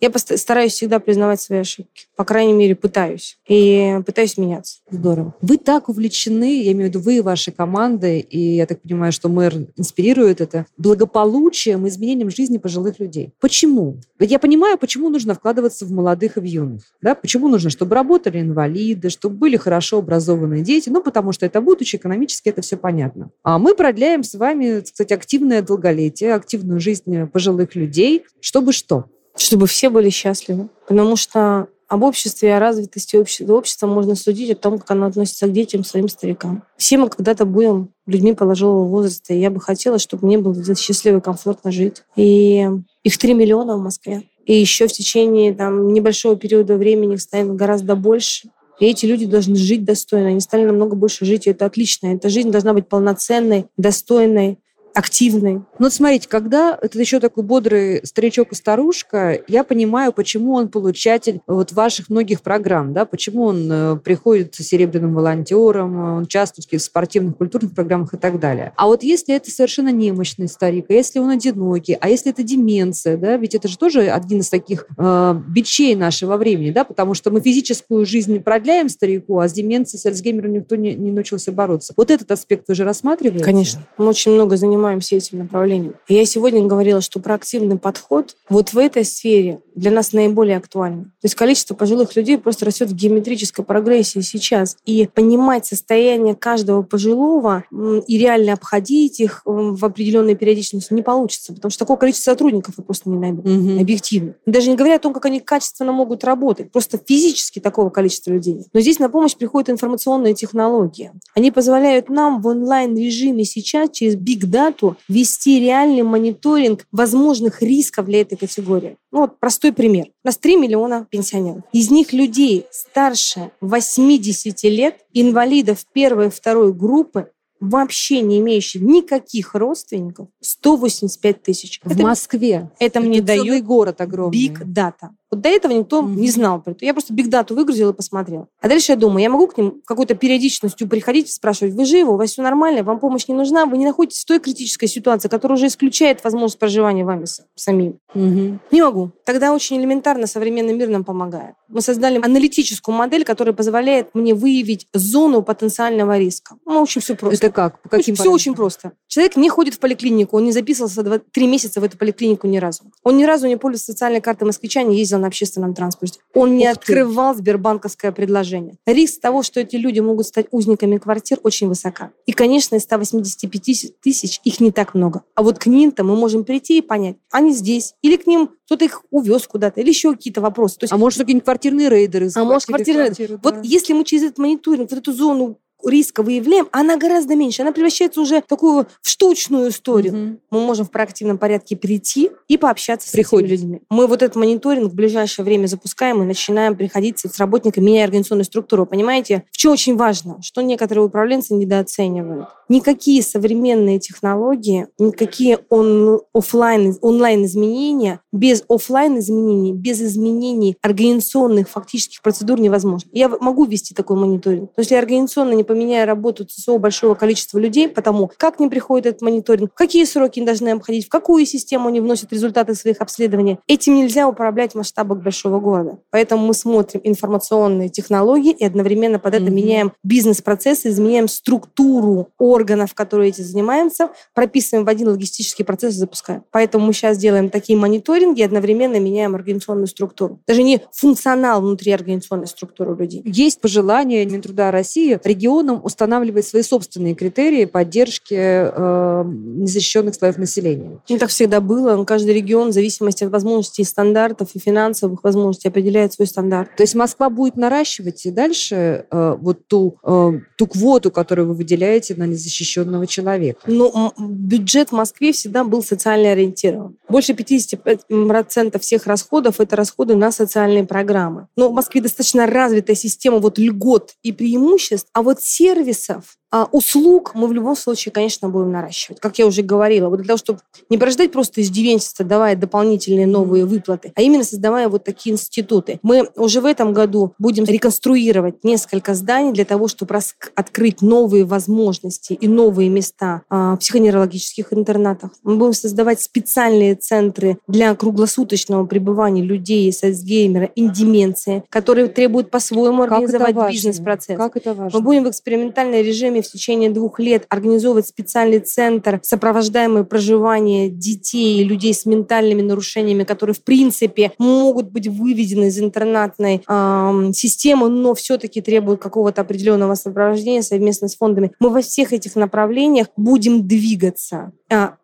Я 0.00 0.10
стараюсь 0.14 0.72
всегда 0.72 0.98
признавать 1.00 1.40
свои 1.40 1.60
ошибки. 1.60 2.06
По 2.16 2.24
крайней 2.24 2.52
мере, 2.52 2.74
пытаюсь. 2.74 3.38
И 3.48 3.98
пытаюсь 4.04 4.36
меняться. 4.36 4.80
Здорово. 4.90 5.34
Вы 5.40 5.56
так 5.56 5.88
увлечены, 5.88 6.62
я 6.62 6.72
имею 6.72 6.90
в 6.90 6.94
виду 6.94 7.00
вы 7.00 7.16
и 7.16 7.20
ваши 7.20 7.52
команды, 7.52 8.20
и 8.20 8.56
я 8.56 8.66
так 8.66 8.82
понимаю, 8.82 9.12
что 9.12 9.28
мэр 9.28 9.54
инспирирует 9.76 10.40
это, 10.40 10.66
благополучием, 10.76 11.88
изменением 11.88 12.30
жизни 12.30 12.58
пожилых 12.58 13.00
людей. 13.00 13.32
Почему? 13.40 13.98
Ведь 14.18 14.30
я 14.30 14.38
понимаю, 14.38 14.76
почему 14.78 15.08
нужно 15.08 15.34
вкладываться 15.34 15.86
в 15.86 15.90
молодых 15.90 16.36
и 16.36 16.40
в 16.40 16.44
юных. 16.44 16.82
Да? 17.00 17.14
Почему 17.14 17.48
нужно, 17.48 17.70
чтобы 17.70 17.94
работали 17.94 18.40
инвалиды, 18.40 19.08
чтобы 19.08 19.36
были 19.36 19.56
хорошо 19.56 19.98
образованные 19.98 20.62
дети, 20.62 20.90
ну, 20.90 21.02
потому 21.02 21.32
что 21.32 21.46
это 21.46 21.60
будущее, 21.60 21.98
экономически 21.98 22.50
это 22.50 22.60
все 22.60 22.76
понятно. 22.76 23.30
А 23.42 23.58
мы 23.58 23.74
продляем 23.74 24.22
с 24.22 24.34
вами, 24.34 24.80
кстати, 24.80 25.12
активное 25.12 25.62
долголетие, 25.62 26.34
активную 26.34 26.80
жизнь 26.80 27.26
пожилых 27.26 27.74
людей, 27.74 28.24
чтобы 28.40 28.72
что? 28.72 29.06
Чтобы 29.36 29.66
все 29.66 29.88
были 29.88 30.10
счастливы. 30.10 30.68
Потому 30.86 31.16
что 31.16 31.68
об 31.92 32.04
обществе 32.04 32.56
о 32.56 32.58
развитости 32.58 33.16
общества, 33.16 33.52
общества 33.52 33.86
можно 33.86 34.14
судить 34.14 34.50
о 34.50 34.54
том, 34.54 34.78
как 34.78 34.90
оно 34.92 35.04
относится 35.04 35.46
к 35.46 35.52
детям, 35.52 35.84
своим 35.84 36.08
старикам. 36.08 36.62
Все 36.78 36.96
мы 36.96 37.10
когда-то 37.10 37.44
будем 37.44 37.90
людьми 38.06 38.32
пожилого 38.32 38.86
возраста, 38.86 39.34
и 39.34 39.38
я 39.38 39.50
бы 39.50 39.60
хотела, 39.60 39.98
чтобы 39.98 40.26
мне 40.26 40.38
было 40.38 40.54
счастливо 40.74 41.18
и 41.18 41.20
комфортно 41.20 41.70
жить. 41.70 42.02
И 42.16 42.66
их 43.04 43.18
3 43.18 43.34
миллиона 43.34 43.76
в 43.76 43.82
Москве. 43.82 44.22
И 44.46 44.58
еще 44.58 44.86
в 44.86 44.92
течение 44.92 45.52
там, 45.52 45.92
небольшого 45.92 46.34
периода 46.36 46.78
времени 46.78 47.16
их 47.16 47.20
станет 47.20 47.54
гораздо 47.56 47.94
больше. 47.94 48.48
И 48.80 48.86
эти 48.86 49.04
люди 49.04 49.26
должны 49.26 49.56
жить 49.56 49.84
достойно. 49.84 50.28
Они 50.28 50.40
стали 50.40 50.64
намного 50.64 50.96
больше 50.96 51.26
жить, 51.26 51.46
и 51.46 51.50
это 51.50 51.66
отлично. 51.66 52.06
Эта 52.06 52.30
жизнь 52.30 52.50
должна 52.50 52.72
быть 52.72 52.88
полноценной, 52.88 53.66
достойной, 53.76 54.60
активной. 54.94 55.54
Ну, 55.54 55.64
вот 55.78 55.92
смотрите, 55.92 56.28
когда 56.28 56.78
это 56.80 56.98
еще 56.98 57.20
такой 57.20 57.44
бодрый 57.44 58.00
старичок 58.04 58.52
и 58.52 58.54
старушка, 58.54 59.40
я 59.48 59.64
понимаю, 59.64 60.12
почему 60.12 60.54
он 60.54 60.68
получатель 60.68 61.40
вот 61.46 61.72
ваших 61.72 62.08
многих 62.08 62.42
программ, 62.42 62.92
да, 62.92 63.04
почему 63.04 63.44
он 63.44 63.68
э, 63.70 63.96
приходит 63.96 64.54
серебряным 64.54 65.14
волонтером, 65.14 65.96
э, 65.96 66.16
он 66.16 66.22
участвует 66.24 66.70
в 66.70 66.84
спортивных, 66.84 67.36
культурных 67.36 67.74
программах 67.74 68.14
и 68.14 68.16
так 68.16 68.38
далее. 68.38 68.72
А 68.76 68.86
вот 68.86 69.02
если 69.02 69.34
это 69.34 69.50
совершенно 69.50 69.90
немощный 69.90 70.48
старик, 70.48 70.86
а 70.88 70.92
если 70.92 71.18
он 71.18 71.30
одинокий, 71.30 71.96
а 71.98 72.08
если 72.08 72.30
это 72.30 72.42
деменция, 72.42 73.16
да, 73.16 73.36
ведь 73.36 73.54
это 73.54 73.68
же 73.68 73.78
тоже 73.78 74.08
один 74.08 74.40
из 74.40 74.48
таких 74.48 74.86
э, 74.98 75.40
бичей 75.48 75.94
нашего 75.94 76.36
времени, 76.36 76.70
да, 76.70 76.84
потому 76.84 77.14
что 77.14 77.30
мы 77.30 77.40
физическую 77.40 78.04
жизнь 78.06 78.40
продляем 78.40 78.88
старику, 78.88 79.38
а 79.38 79.48
с 79.48 79.52
деменцией, 79.52 80.00
с 80.00 80.06
Альцгеймером 80.06 80.52
никто 80.52 80.76
не, 80.76 80.94
не 80.94 81.12
научился 81.12 81.52
бороться. 81.52 81.94
Вот 81.96 82.10
этот 82.10 82.30
аспект 82.30 82.68
вы 82.68 82.74
же 82.74 82.84
рассматриваете? 82.84 83.44
Конечно. 83.44 83.82
Мы 83.98 84.06
очень 84.06 84.32
много 84.32 84.56
занимаемся 84.56 84.81
этим 84.90 85.38
направлением. 85.38 85.94
Я 86.08 86.24
сегодня 86.24 86.62
говорила, 86.62 87.00
что 87.00 87.20
проактивный 87.20 87.78
подход 87.78 88.36
вот 88.48 88.72
в 88.72 88.78
этой 88.78 89.04
сфере 89.04 89.60
для 89.74 89.90
нас 89.90 90.12
наиболее 90.12 90.56
актуальный. 90.58 91.04
То 91.04 91.24
есть 91.24 91.34
количество 91.34 91.74
пожилых 91.74 92.14
людей 92.16 92.38
просто 92.38 92.66
растет 92.66 92.90
в 92.90 92.94
геометрической 92.94 93.64
прогрессии 93.64 94.20
сейчас. 94.20 94.76
И 94.84 95.08
понимать 95.12 95.66
состояние 95.66 96.34
каждого 96.34 96.82
пожилого 96.82 97.64
и 98.06 98.18
реально 98.18 98.54
обходить 98.54 99.20
их 99.20 99.42
в 99.44 99.84
определенной 99.84 100.34
периодичности 100.34 100.92
не 100.92 101.02
получится, 101.02 101.54
потому 101.54 101.70
что 101.70 101.78
такого 101.80 101.96
количества 101.96 102.32
сотрудников 102.32 102.74
я 102.78 102.84
просто 102.84 103.08
не 103.08 103.18
найду. 103.18 103.42
Мгм. 103.48 103.80
Объективно. 103.80 104.34
Даже 104.46 104.70
не 104.70 104.76
говоря 104.76 104.96
о 104.96 104.98
том, 104.98 105.12
как 105.12 105.26
они 105.26 105.40
качественно 105.40 105.92
могут 105.92 106.24
работать. 106.24 106.70
Просто 106.70 106.98
физически 106.98 107.58
такого 107.58 107.90
количества 107.90 108.30
людей. 108.30 108.66
Но 108.72 108.80
здесь 108.80 108.98
на 108.98 109.08
помощь 109.08 109.36
приходят 109.36 109.70
информационные 109.70 110.34
технологии. 110.34 111.12
Они 111.34 111.50
позволяют 111.50 112.08
нам 112.08 112.42
в 112.42 112.46
онлайн-режиме 112.46 113.44
сейчас 113.44 113.90
через 113.90 114.16
Big 114.16 114.40
Data 114.72 114.96
вести 115.08 115.60
реальный 115.60 116.02
мониторинг 116.02 116.86
возможных 116.92 117.62
рисков 117.62 118.06
для 118.06 118.20
этой 118.22 118.36
категории. 118.36 118.96
Ну 119.10 119.20
вот 119.20 119.38
простой 119.38 119.72
пример. 119.72 120.06
У 120.24 120.28
нас 120.28 120.38
3 120.38 120.56
миллиона 120.56 121.06
пенсионеров. 121.10 121.62
Из 121.72 121.90
них 121.90 122.12
людей 122.12 122.66
старше 122.70 123.50
80 123.60 124.62
лет, 124.64 125.00
инвалидов 125.12 125.84
первой 125.92 126.26
и 126.26 126.30
второй 126.30 126.72
группы, 126.72 127.30
вообще 127.60 128.22
не 128.22 128.40
имеющих 128.40 128.82
никаких 128.82 129.54
родственников, 129.54 130.28
185 130.40 131.42
тысяч. 131.42 131.80
В 131.84 131.92
Это- 131.92 132.02
Москве. 132.02 132.70
это 132.78 133.00
мне 133.00 133.18
Это 133.18 133.34
целый 133.34 133.48
дает 133.50 133.64
город 133.64 134.00
огромный. 134.00 134.48
Big 134.48 134.64
Data. 134.64 135.10
Вот 135.32 135.40
до 135.40 135.48
этого 135.48 135.72
никто 135.72 136.02
Мгм. 136.02 136.16
не 136.16 136.28
знал 136.28 136.60
про 136.60 136.72
это. 136.72 136.84
Я 136.84 136.92
просто 136.92 137.14
Data 137.14 137.54
выгрузила 137.54 137.92
и 137.92 137.94
посмотрела. 137.94 138.48
А 138.60 138.68
дальше 138.68 138.92
я 138.92 138.96
думаю, 138.96 139.22
я 139.22 139.30
могу 139.30 139.46
к 139.46 139.56
ним 139.56 139.80
какой-то 139.86 140.14
периодичностью 140.14 140.86
приходить 140.86 141.28
и 141.28 141.32
спрашивать, 141.32 141.72
вы 141.72 141.86
живы, 141.86 142.12
у 142.12 142.16
вас 142.16 142.32
все 142.32 142.42
нормально, 142.42 142.82
вам 142.82 143.00
помощь 143.00 143.26
не 143.28 143.34
нужна, 143.34 143.64
вы 143.64 143.78
не 143.78 143.86
находитесь 143.86 144.20
в 144.20 144.26
той 144.26 144.40
критической 144.40 144.88
ситуации, 144.88 145.28
которая 145.28 145.56
уже 145.56 145.68
исключает 145.68 146.22
возможность 146.22 146.58
проживания 146.58 147.06
вами 147.06 147.24
самим. 147.54 147.98
Мгм. 148.12 148.60
Не 148.70 148.82
могу. 148.82 149.12
Тогда 149.24 149.54
очень 149.54 149.80
элементарно 149.80 150.26
современный 150.26 150.74
мир 150.74 150.90
нам 150.90 151.02
помогает. 151.02 151.54
Мы 151.68 151.80
создали 151.80 152.20
аналитическую 152.22 152.94
модель, 152.94 153.24
которая 153.24 153.54
позволяет 153.54 154.14
мне 154.14 154.34
выявить 154.34 154.86
зону 154.92 155.40
потенциального 155.40 156.18
риска. 156.18 156.56
Ну, 156.66 156.82
очень 156.82 157.00
все 157.00 157.14
просто. 157.14 157.46
Это 157.46 157.54
как? 157.54 157.80
По 157.80 157.88
каким 157.88 158.14
Все 158.14 158.30
очень 158.30 158.54
просто. 158.54 158.92
Человек 159.06 159.36
не 159.36 159.48
ходит 159.48 159.74
в 159.74 159.78
поликлинику, 159.78 160.36
он 160.36 160.44
не 160.44 160.52
записывался 160.52 161.02
три 161.32 161.46
месяца 161.46 161.80
в 161.80 161.84
эту 161.84 161.96
поликлинику 161.96 162.46
ни 162.46 162.58
разу. 162.58 162.84
Он 163.02 163.16
ни 163.16 163.24
разу 163.24 163.46
не 163.46 163.56
пользуется 163.56 163.92
социальной 163.92 164.20
картой 164.20 164.46
москвича, 164.46 164.82
не 164.82 164.98
ездил 164.98 165.21
на 165.22 165.28
общественном 165.28 165.74
транспорте. 165.74 166.20
Он 166.34 166.56
не 166.56 166.68
Ух 166.68 166.74
ты. 166.74 166.78
открывал 166.80 167.34
сбербанковское 167.34 168.12
предложение. 168.12 168.74
Риск 168.86 169.20
того, 169.20 169.42
что 169.42 169.60
эти 169.60 169.76
люди 169.76 170.00
могут 170.00 170.26
стать 170.26 170.46
узниками 170.50 170.98
квартир, 170.98 171.38
очень 171.42 171.68
высока. 171.68 172.10
И, 172.26 172.32
конечно, 172.32 172.76
из 172.76 172.82
185 172.82 174.00
тысяч 174.00 174.40
их 174.44 174.60
не 174.60 174.72
так 174.72 174.94
много. 174.94 175.22
А 175.34 175.42
вот 175.42 175.58
к 175.58 175.66
ним-то 175.66 176.04
мы 176.04 176.16
можем 176.16 176.44
прийти 176.44 176.78
и 176.78 176.82
понять, 176.82 177.16
они 177.30 177.52
здесь. 177.52 177.94
Или 178.02 178.16
к 178.16 178.26
ним 178.26 178.50
кто-то 178.66 178.84
их 178.84 179.02
увез 179.10 179.46
куда-то, 179.46 179.80
или 179.80 179.88
еще 179.88 180.12
какие-то 180.12 180.40
вопросы. 180.40 180.78
То 180.78 180.84
есть 180.84 180.92
А 180.92 180.96
может, 180.96 181.18
какие-нибудь 181.18 181.44
квартирные 181.44 181.88
рейдеры 181.90 182.30
а 182.34 182.44
может, 182.44 182.62
захватили 182.62 182.94
квартиры... 182.96 183.28
квартиру, 183.28 183.40
Вот 183.42 183.54
да. 183.54 183.60
если 183.62 183.92
мы 183.92 184.04
через 184.04 184.24
этот 184.24 184.38
мониторинг, 184.38 184.90
вот 184.90 184.98
эту 184.98 185.12
зону 185.12 185.58
риска 185.86 186.22
выявляем, 186.22 186.68
она 186.72 186.96
гораздо 186.96 187.34
меньше. 187.34 187.62
Она 187.62 187.72
превращается 187.72 188.20
уже 188.20 188.40
в 188.40 188.46
такую 188.46 188.86
в 189.00 189.08
штучную 189.08 189.70
историю. 189.70 190.14
Мгм. 190.14 190.38
Мы 190.50 190.60
можем 190.60 190.86
в 190.86 190.90
проактивном 190.90 191.38
порядке 191.38 191.76
прийти 191.76 192.30
и 192.48 192.56
пообщаться 192.56 193.08
с 193.08 193.12
Приходите. 193.12 193.54
этими 193.54 193.64
людьми. 193.64 193.80
Мы 193.90 194.06
вот 194.06 194.22
этот 194.22 194.36
мониторинг 194.36 194.92
в 194.92 194.94
ближайшее 194.94 195.44
время 195.44 195.66
запускаем 195.66 196.22
и 196.22 196.26
начинаем 196.26 196.76
приходить 196.76 197.20
с 197.20 197.38
работниками, 197.38 197.86
меняя 197.86 198.04
организационную 198.04 198.44
структуру. 198.44 198.86
Понимаете, 198.86 199.44
в 199.50 199.56
чем 199.56 199.72
очень 199.72 199.96
важно, 199.96 200.40
что 200.42 200.62
некоторые 200.62 201.04
управленцы 201.04 201.54
недооценивают. 201.54 202.48
Никакие 202.68 203.22
современные 203.22 203.98
технологии, 203.98 204.86
никакие 204.98 205.58
он, 205.68 206.20
офлайн, 206.32 206.96
онлайн 207.00 207.44
изменения 207.44 208.20
без 208.32 208.64
офлайн 208.68 209.18
изменений, 209.18 209.72
без 209.72 210.00
изменений 210.00 210.76
организационных 210.80 211.68
фактических 211.68 212.22
процедур 212.22 212.58
невозможно. 212.58 213.08
Я 213.12 213.28
могу 213.28 213.64
вести 213.64 213.94
такой 213.94 214.16
мониторинг. 214.16 214.70
Но 214.76 214.80
если 214.80 214.94
я 214.94 215.00
организационно 215.00 215.52
не 215.52 215.64
поменяю 215.72 216.06
работу 216.06 216.44
ЦСО 216.44 216.78
большого 216.78 217.14
количества 217.14 217.58
людей, 217.58 217.88
потому 217.88 218.30
как 218.36 218.60
ним 218.60 218.68
приходит 218.68 219.06
этот 219.06 219.22
мониторинг, 219.22 219.72
какие 219.74 220.04
сроки 220.04 220.38
они 220.38 220.46
должны 220.46 220.68
обходить, 220.70 221.06
в 221.06 221.08
какую 221.08 221.46
систему 221.46 221.88
они 221.88 222.00
вносят 222.00 222.32
результаты 222.32 222.74
своих 222.74 223.00
обследований, 223.00 223.58
этим 223.66 223.94
нельзя 223.96 224.28
управлять 224.28 224.72
в 224.72 224.74
масштабах 224.76 225.22
большого 225.22 225.60
города. 225.60 225.98
Поэтому 226.10 226.46
мы 226.46 226.54
смотрим 226.54 227.00
информационные 227.04 227.88
технологии 227.88 228.52
и 228.52 228.64
одновременно 228.64 229.18
под 229.18 229.34
это 229.34 229.44
Мгм. 229.44 229.54
меняем 229.54 229.92
бизнес-процессы, 230.04 230.90
изменяем 230.90 231.28
структуру 231.28 232.28
органов, 232.38 232.94
которые 232.94 233.30
этим 233.30 233.44
занимаются, 233.44 234.10
прописываем 234.34 234.84
в 234.84 234.88
один 234.88 235.08
логистический 235.08 235.64
процесс 235.64 235.94
и 235.94 235.98
запускаем. 235.98 236.44
Поэтому 236.50 236.86
мы 236.86 236.92
сейчас 236.92 237.16
делаем 237.16 237.48
такие 237.48 237.78
мониторинги 237.78 238.40
и 238.40 238.44
одновременно 238.44 239.00
меняем 239.00 239.34
организационную 239.34 239.86
структуру. 239.86 240.40
Даже 240.46 240.62
не 240.62 240.82
функционал 240.92 241.62
внутри 241.62 241.92
организационной 241.92 242.46
структуры 242.46 242.94
людей. 242.94 243.22
Есть 243.24 243.60
пожелание 243.60 244.26
Минтруда 244.26 244.70
России 244.70 245.14
регионам 245.62 245.80
устанавливать 245.84 246.46
свои 246.46 246.62
собственные 246.62 247.14
критерии 247.14 247.64
поддержки 247.64 248.34
э, 248.34 249.24
незащищенных 249.26 250.14
слоев 250.14 250.38
населения. 250.38 250.98
Ну, 251.08 251.18
так 251.18 251.30
всегда 251.30 251.60
было. 251.60 252.04
Каждый 252.04 252.34
регион 252.34 252.70
в 252.70 252.72
зависимости 252.72 253.24
от 253.24 253.30
возможностей, 253.30 253.84
стандартов 253.84 254.50
и 254.54 254.58
финансовых 254.58 255.22
возможностей 255.24 255.68
определяет 255.68 256.12
свой 256.12 256.26
стандарт. 256.26 256.76
То 256.76 256.82
есть 256.82 256.94
Москва 256.94 257.30
будет 257.30 257.56
наращивать 257.56 258.26
и 258.26 258.30
дальше 258.30 259.06
э, 259.10 259.36
вот 259.40 259.66
ту, 259.66 259.96
э, 260.02 260.32
ту 260.56 260.66
квоту, 260.66 261.10
которую 261.10 261.48
вы 261.48 261.54
выделяете 261.54 262.14
на 262.16 262.24
незащищенного 262.24 263.06
человека. 263.06 263.60
М, 263.66 264.12
бюджет 264.18 264.90
в 264.90 264.92
Москве 264.92 265.32
всегда 265.32 265.64
был 265.64 265.82
социально 265.82 266.32
ориентирован. 266.32 266.96
Больше 267.08 267.32
50% 267.32 268.78
всех 268.78 269.06
расходов– 269.06 269.56
это 269.60 269.76
расходы 269.76 270.14
на 270.16 270.32
социальные 270.32 270.84
программы. 270.84 271.46
Но 271.56 271.68
в 271.68 271.72
Москве 271.72 272.00
достаточно 272.00 272.46
развитая 272.46 272.96
система 272.96 273.38
вот 273.38 273.58
льгот 273.58 274.14
и 274.22 274.32
преимуществ, 274.32 275.08
а 275.12 275.22
вот 275.22 275.42
сервисов, 275.54 276.38
услуг 276.70 277.32
мы 277.34 277.48
в 277.48 277.52
любом 277.52 277.76
случае, 277.76 278.12
конечно, 278.12 278.48
будем 278.48 278.72
наращивать. 278.72 279.20
Как 279.20 279.38
я 279.38 279.46
уже 279.46 279.62
говорила, 279.62 280.08
вот 280.08 280.18
для 280.18 280.26
того, 280.26 280.38
чтобы 280.38 280.60
не 280.90 280.98
порождать 280.98 281.32
просто 281.32 281.62
издевенчество, 281.62 282.24
давая 282.24 282.56
дополнительные 282.56 283.26
новые 283.26 283.64
выплаты, 283.64 284.12
а 284.14 284.22
именно 284.22 284.44
создавая 284.44 284.88
вот 284.88 285.04
такие 285.04 285.32
институты. 285.32 285.98
Мы 286.02 286.28
уже 286.36 286.60
в 286.60 286.66
этом 286.66 286.92
году 286.92 287.34
будем 287.38 287.64
реконструировать 287.64 288.64
несколько 288.64 289.14
зданий 289.14 289.52
для 289.52 289.64
того, 289.64 289.88
чтобы 289.88 290.18
открыть 290.54 291.00
новые 291.00 291.44
возможности 291.44 292.34
и 292.34 292.48
новые 292.48 292.88
места 292.88 293.42
а, 293.48 293.74
в 293.74 293.78
психоневрологических 293.78 294.72
интернатах. 294.72 295.30
Мы 295.42 295.56
будем 295.56 295.72
создавать 295.72 296.20
специальные 296.20 296.96
центры 296.96 297.58
для 297.66 297.94
круглосуточного 297.94 298.84
пребывания 298.86 299.42
людей 299.42 299.90
с 299.92 300.04
Альцгеймера 300.04 300.66
и 300.66 300.88
деменцией, 300.88 301.62
которые 301.70 302.08
требуют 302.08 302.50
по-своему 302.50 303.02
организовать 303.02 303.56
бизнес-процесс. 303.72 304.36
Как 304.36 304.56
это 304.56 304.74
важно? 304.74 304.98
Мы 304.98 305.04
будем 305.04 305.24
в 305.24 305.30
экспериментальном 305.30 306.02
режиме 306.02 306.41
в 306.42 306.52
течение 306.52 306.90
двух 306.90 307.18
лет 307.18 307.46
организовывать 307.48 308.06
специальный 308.06 308.60
центр, 308.60 309.20
сопровождаемый 309.22 310.04
проживание 310.04 310.88
детей 310.88 311.60
и 311.60 311.64
людей 311.64 311.94
с 311.94 312.06
ментальными 312.06 312.62
нарушениями, 312.62 313.24
которые, 313.24 313.54
в 313.54 313.62
принципе, 313.62 314.32
могут 314.38 314.90
быть 314.90 315.08
выведены 315.08 315.66
из 315.66 315.78
интернатной 315.78 316.62
ам, 316.66 317.32
системы, 317.32 317.88
но 317.88 318.14
все-таки 318.14 318.60
требуют 318.60 319.00
какого-то 319.00 319.40
определенного 319.42 319.94
сопровождения 319.94 320.62
совместно 320.62 321.08
с 321.08 321.16
фондами. 321.16 321.52
Мы 321.60 321.70
во 321.70 321.82
всех 321.82 322.12
этих 322.12 322.36
направлениях 322.36 323.08
будем 323.16 323.66
двигаться. 323.66 324.52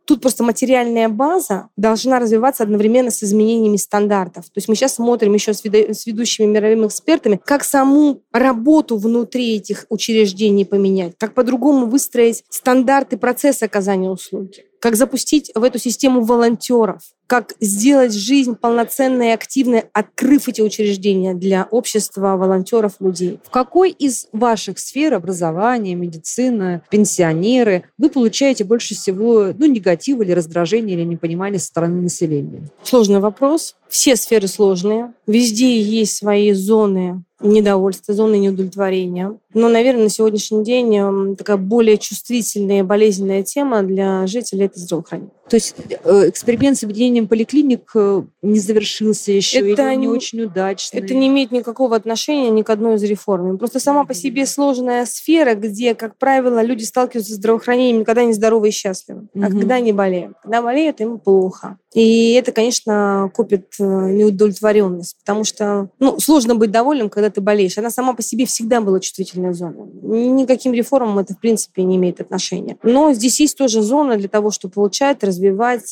Тут 0.09 0.23
просто 0.23 0.43
материальная 0.43 1.11
база 1.11 1.69
должна 1.77 2.19
развиваться 2.19 2.63
одновременно 2.63 3.11
с 3.11 3.23
изменениями 3.23 3.77
стандартов. 3.77 4.47
То 4.47 4.53
есть 4.57 4.67
мы 4.67 4.75
сейчас 4.75 4.95
смотрим 4.95 5.35
еще 5.35 5.53
с 5.53 5.63
ведущими 5.63 6.47
мировыми 6.47 6.87
экспертами, 6.87 7.39
как 7.45 7.63
саму 7.63 8.23
работу 8.33 8.97
внутри 8.97 9.57
этих 9.57 9.85
учреждений 9.91 10.65
поменять, 10.65 11.13
как 11.19 11.35
по-другому 11.35 11.85
выстроить 11.85 12.43
стандарты 12.49 13.19
процесса 13.19 13.67
оказания 13.67 14.09
услуги, 14.09 14.65
как 14.81 14.97
запустить 14.97 15.51
в 15.55 15.63
эту 15.63 15.79
систему 15.79 16.23
волонтеров, 16.23 17.03
как 17.27 17.55
сделать 17.61 18.15
жизнь 18.15 18.55
полноценной 18.55 19.29
и 19.29 19.33
активной, 19.33 19.85
открыв 19.93 20.49
эти 20.49 20.63
учреждения 20.63 21.35
для 21.35 21.69
общества 21.71 22.37
волонтеров 22.37 22.95
людей. 23.01 23.39
В 23.45 23.51
какой 23.51 23.91
из 23.91 24.29
ваших 24.33 24.79
сфер 24.79 25.15
образования, 25.15 25.95
медицина, 25.95 26.83
пенсионеры 26.91 27.85
вы 27.99 28.09
получаете 28.09 28.65
больше 28.65 28.95
всего 28.95 29.53
ну, 29.57 29.67
негатива 29.67 30.23
или 30.23 30.33
раздражения 30.33 30.95
или 30.95 31.05
непонимания 31.05 31.59
со 31.59 31.67
стороны 31.67 32.01
населения? 32.01 32.69
Сложный 32.83 33.21
вопрос. 33.21 33.77
Все 33.89 34.17
сферы 34.17 34.49
сложные. 34.49 35.13
Везде 35.27 35.81
есть 35.81 36.17
свои 36.17 36.53
зоны 36.53 37.25
недовольства, 37.41 38.15
зоны 38.15 38.39
неудовлетворения. 38.39 39.39
Но, 39.55 39.69
наверное, 39.69 40.05
на 40.05 40.09
сегодняшний 40.09 40.65
день 40.65 40.97
м, 40.97 41.37
такая 41.37 41.57
более 41.57 41.99
чувствительная 41.99 42.81
и 42.81 42.83
болезненная 42.83 43.43
тема 43.43 43.83
для 43.83 44.27
жителей– 44.27 44.65
это 44.67 44.81
здравоохранение. 44.81 45.33
То 45.49 45.57
есть 45.57 45.75
э, 46.05 46.29
эксперимент 46.29 46.77
с 46.79 46.85
объединением 46.85 47.27
поликлиник 47.29 47.91
э, 47.95 48.23
не 48.43 48.59
завершился 48.61 49.33
еще 49.33 49.59
Это 49.59 49.69
или 49.69 49.81
он 49.81 49.91
не 49.91 49.97
не- 49.97 50.09
очень 50.09 50.43
удачный? 50.43 51.01
Это 51.01 51.15
не 51.15 51.29
имеет 51.29 51.51
никакого 51.53 51.97
отношения 51.97 52.51
ни 52.51 52.63
к 52.63 52.71
одной 52.71 52.97
из 52.97 53.03
реформ. 53.03 53.59
Просто 53.59 53.81
сама 53.81 54.05
по 54.05 54.15
себе 54.15 54.47
сложная 54.47 55.07
сфера, 55.07 55.55
где, 55.55 55.95
как 55.95 56.17
правило, 56.17 56.63
люди 56.63 56.85
сталкиваются 56.85 57.33
с 57.33 57.37
здравоохранением 57.37 58.01
никогда 58.01 58.25
не 58.25 58.33
здоровы 58.33 58.69
и 58.69 58.73
счастливы, 58.73 59.29
а 59.35 59.39
Мгм. 59.49 59.59
когда 59.61 59.75
они 59.77 59.93
болеют. 59.93 60.35
Когда 60.43 60.63
болеют, 60.63 61.01
им 61.01 61.19
плохо. 61.19 61.79
И 61.95 62.33
это, 62.35 62.53
конечно, 62.53 63.31
копит 63.35 63.67
э, 63.81 63.83
неудовлетворенность, 63.85 65.17
потому 65.19 65.45
что 65.45 65.89
ну, 65.99 66.19
сложно 66.21 66.55
быть 66.55 66.71
довольным, 66.71 67.09
когда 67.09 67.31
ты 67.31 67.41
болеешь. 67.41 67.79
Она 67.79 67.91
сама 67.91 68.13
по 68.15 68.23
себе 68.23 68.47
всегда 68.47 68.81
была 68.81 69.01
чувствительной 69.01 69.55
зоной. 69.55 69.87
Никаким 70.03 70.73
реформам 70.75 71.19
это, 71.19 71.35
в 71.35 71.41
принципе, 71.41 71.83
не 71.83 71.97
имеет 71.97 72.21
отношения. 72.21 72.77
Но 72.83 73.13
здесь 73.13 73.41
есть 73.41 73.57
тоже 73.57 73.83
зона 73.83 74.17
для 74.17 74.29
того, 74.29 74.51
чтобы 74.51 74.75
получать, 74.75 75.23
развивать, 75.25 75.38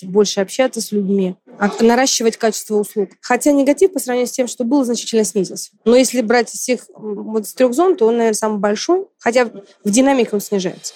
больше 0.04 0.40
общаться 0.40 0.80
с 0.80 0.92
людьми, 0.92 1.37
а- 1.59 1.70
наращивать 1.80 2.37
качество 2.37 2.76
услуг. 2.76 3.11
Хотя 3.20 3.52
негатив 3.52 3.92
по 3.92 3.98
сравнению 3.98 4.28
с 4.28 4.32
тем, 4.32 4.48
что 4.48 4.64
было, 4.64 4.85
значительно 4.85 5.24
снизился. 5.24 5.70
Но 5.85 5.96
если 5.96 6.20
брать 6.20 6.54
из 6.54 6.61
всех 6.61 6.80
вот 6.94 7.44
из 7.44 7.54
трех 7.54 7.74
зон, 7.74 7.96
то 7.96 8.06
он, 8.06 8.16
наверное, 8.16 8.35
самый 8.37 8.59
большой, 8.59 9.06
хотя 9.18 9.46
в 9.85 9.90
динамике 9.90 10.30
он 10.32 10.40
снижается. 10.40 10.94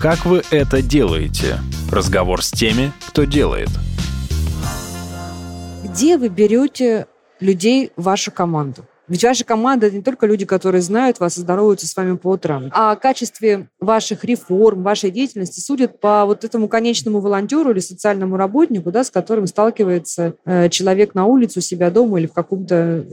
Как 0.00 0.26
вы 0.26 0.42
это 0.50 0.82
делаете? 0.82 1.58
Разговор 1.90 2.44
с 2.44 2.50
теми, 2.50 2.92
кто 3.08 3.24
делает. 3.24 3.68
Где 5.84 6.18
вы 6.18 6.28
берете 6.28 7.06
людей 7.40 7.92
в 7.96 8.02
вашу 8.02 8.32
команду? 8.32 8.86
Ведь 9.06 9.22
ваша 9.22 9.44
команда– 9.44 9.86
это 9.88 9.96
не 9.96 10.02
только 10.02 10.26
люди, 10.26 10.46
которые 10.46 10.80
знают 10.80 11.20
вас 11.20 11.36
и 11.36 11.40
здороваются 11.40 11.86
с 11.86 11.94
вами 11.94 12.16
по 12.16 12.28
утрам. 12.28 12.70
А 12.72 12.92
о 12.92 12.96
качестве 12.96 13.68
ваших 13.78 14.24
реформ, 14.24 14.82
вашей 14.82 15.10
деятельности 15.10 15.60
судят 15.60 16.00
по 16.00 16.24
вот 16.24 16.44
этому 16.44 16.68
конечному 16.68 17.20
волонтеру 17.20 17.70
или 17.70 17.80
социальному 17.80 18.36
работнику, 18.36 18.90
да, 18.90 19.04
с 19.04 19.10
которым 19.10 19.46
сталкивается 19.46 20.34
э, 20.46 20.70
человек 20.70 21.14
на 21.14 21.26
улице, 21.26 21.58
у 21.58 21.62
себя 21.62 21.90
дома 21.90 22.18
или 22.18 22.26
в 22.26 22.32
каком-то 22.32 22.74
э, 22.74 23.04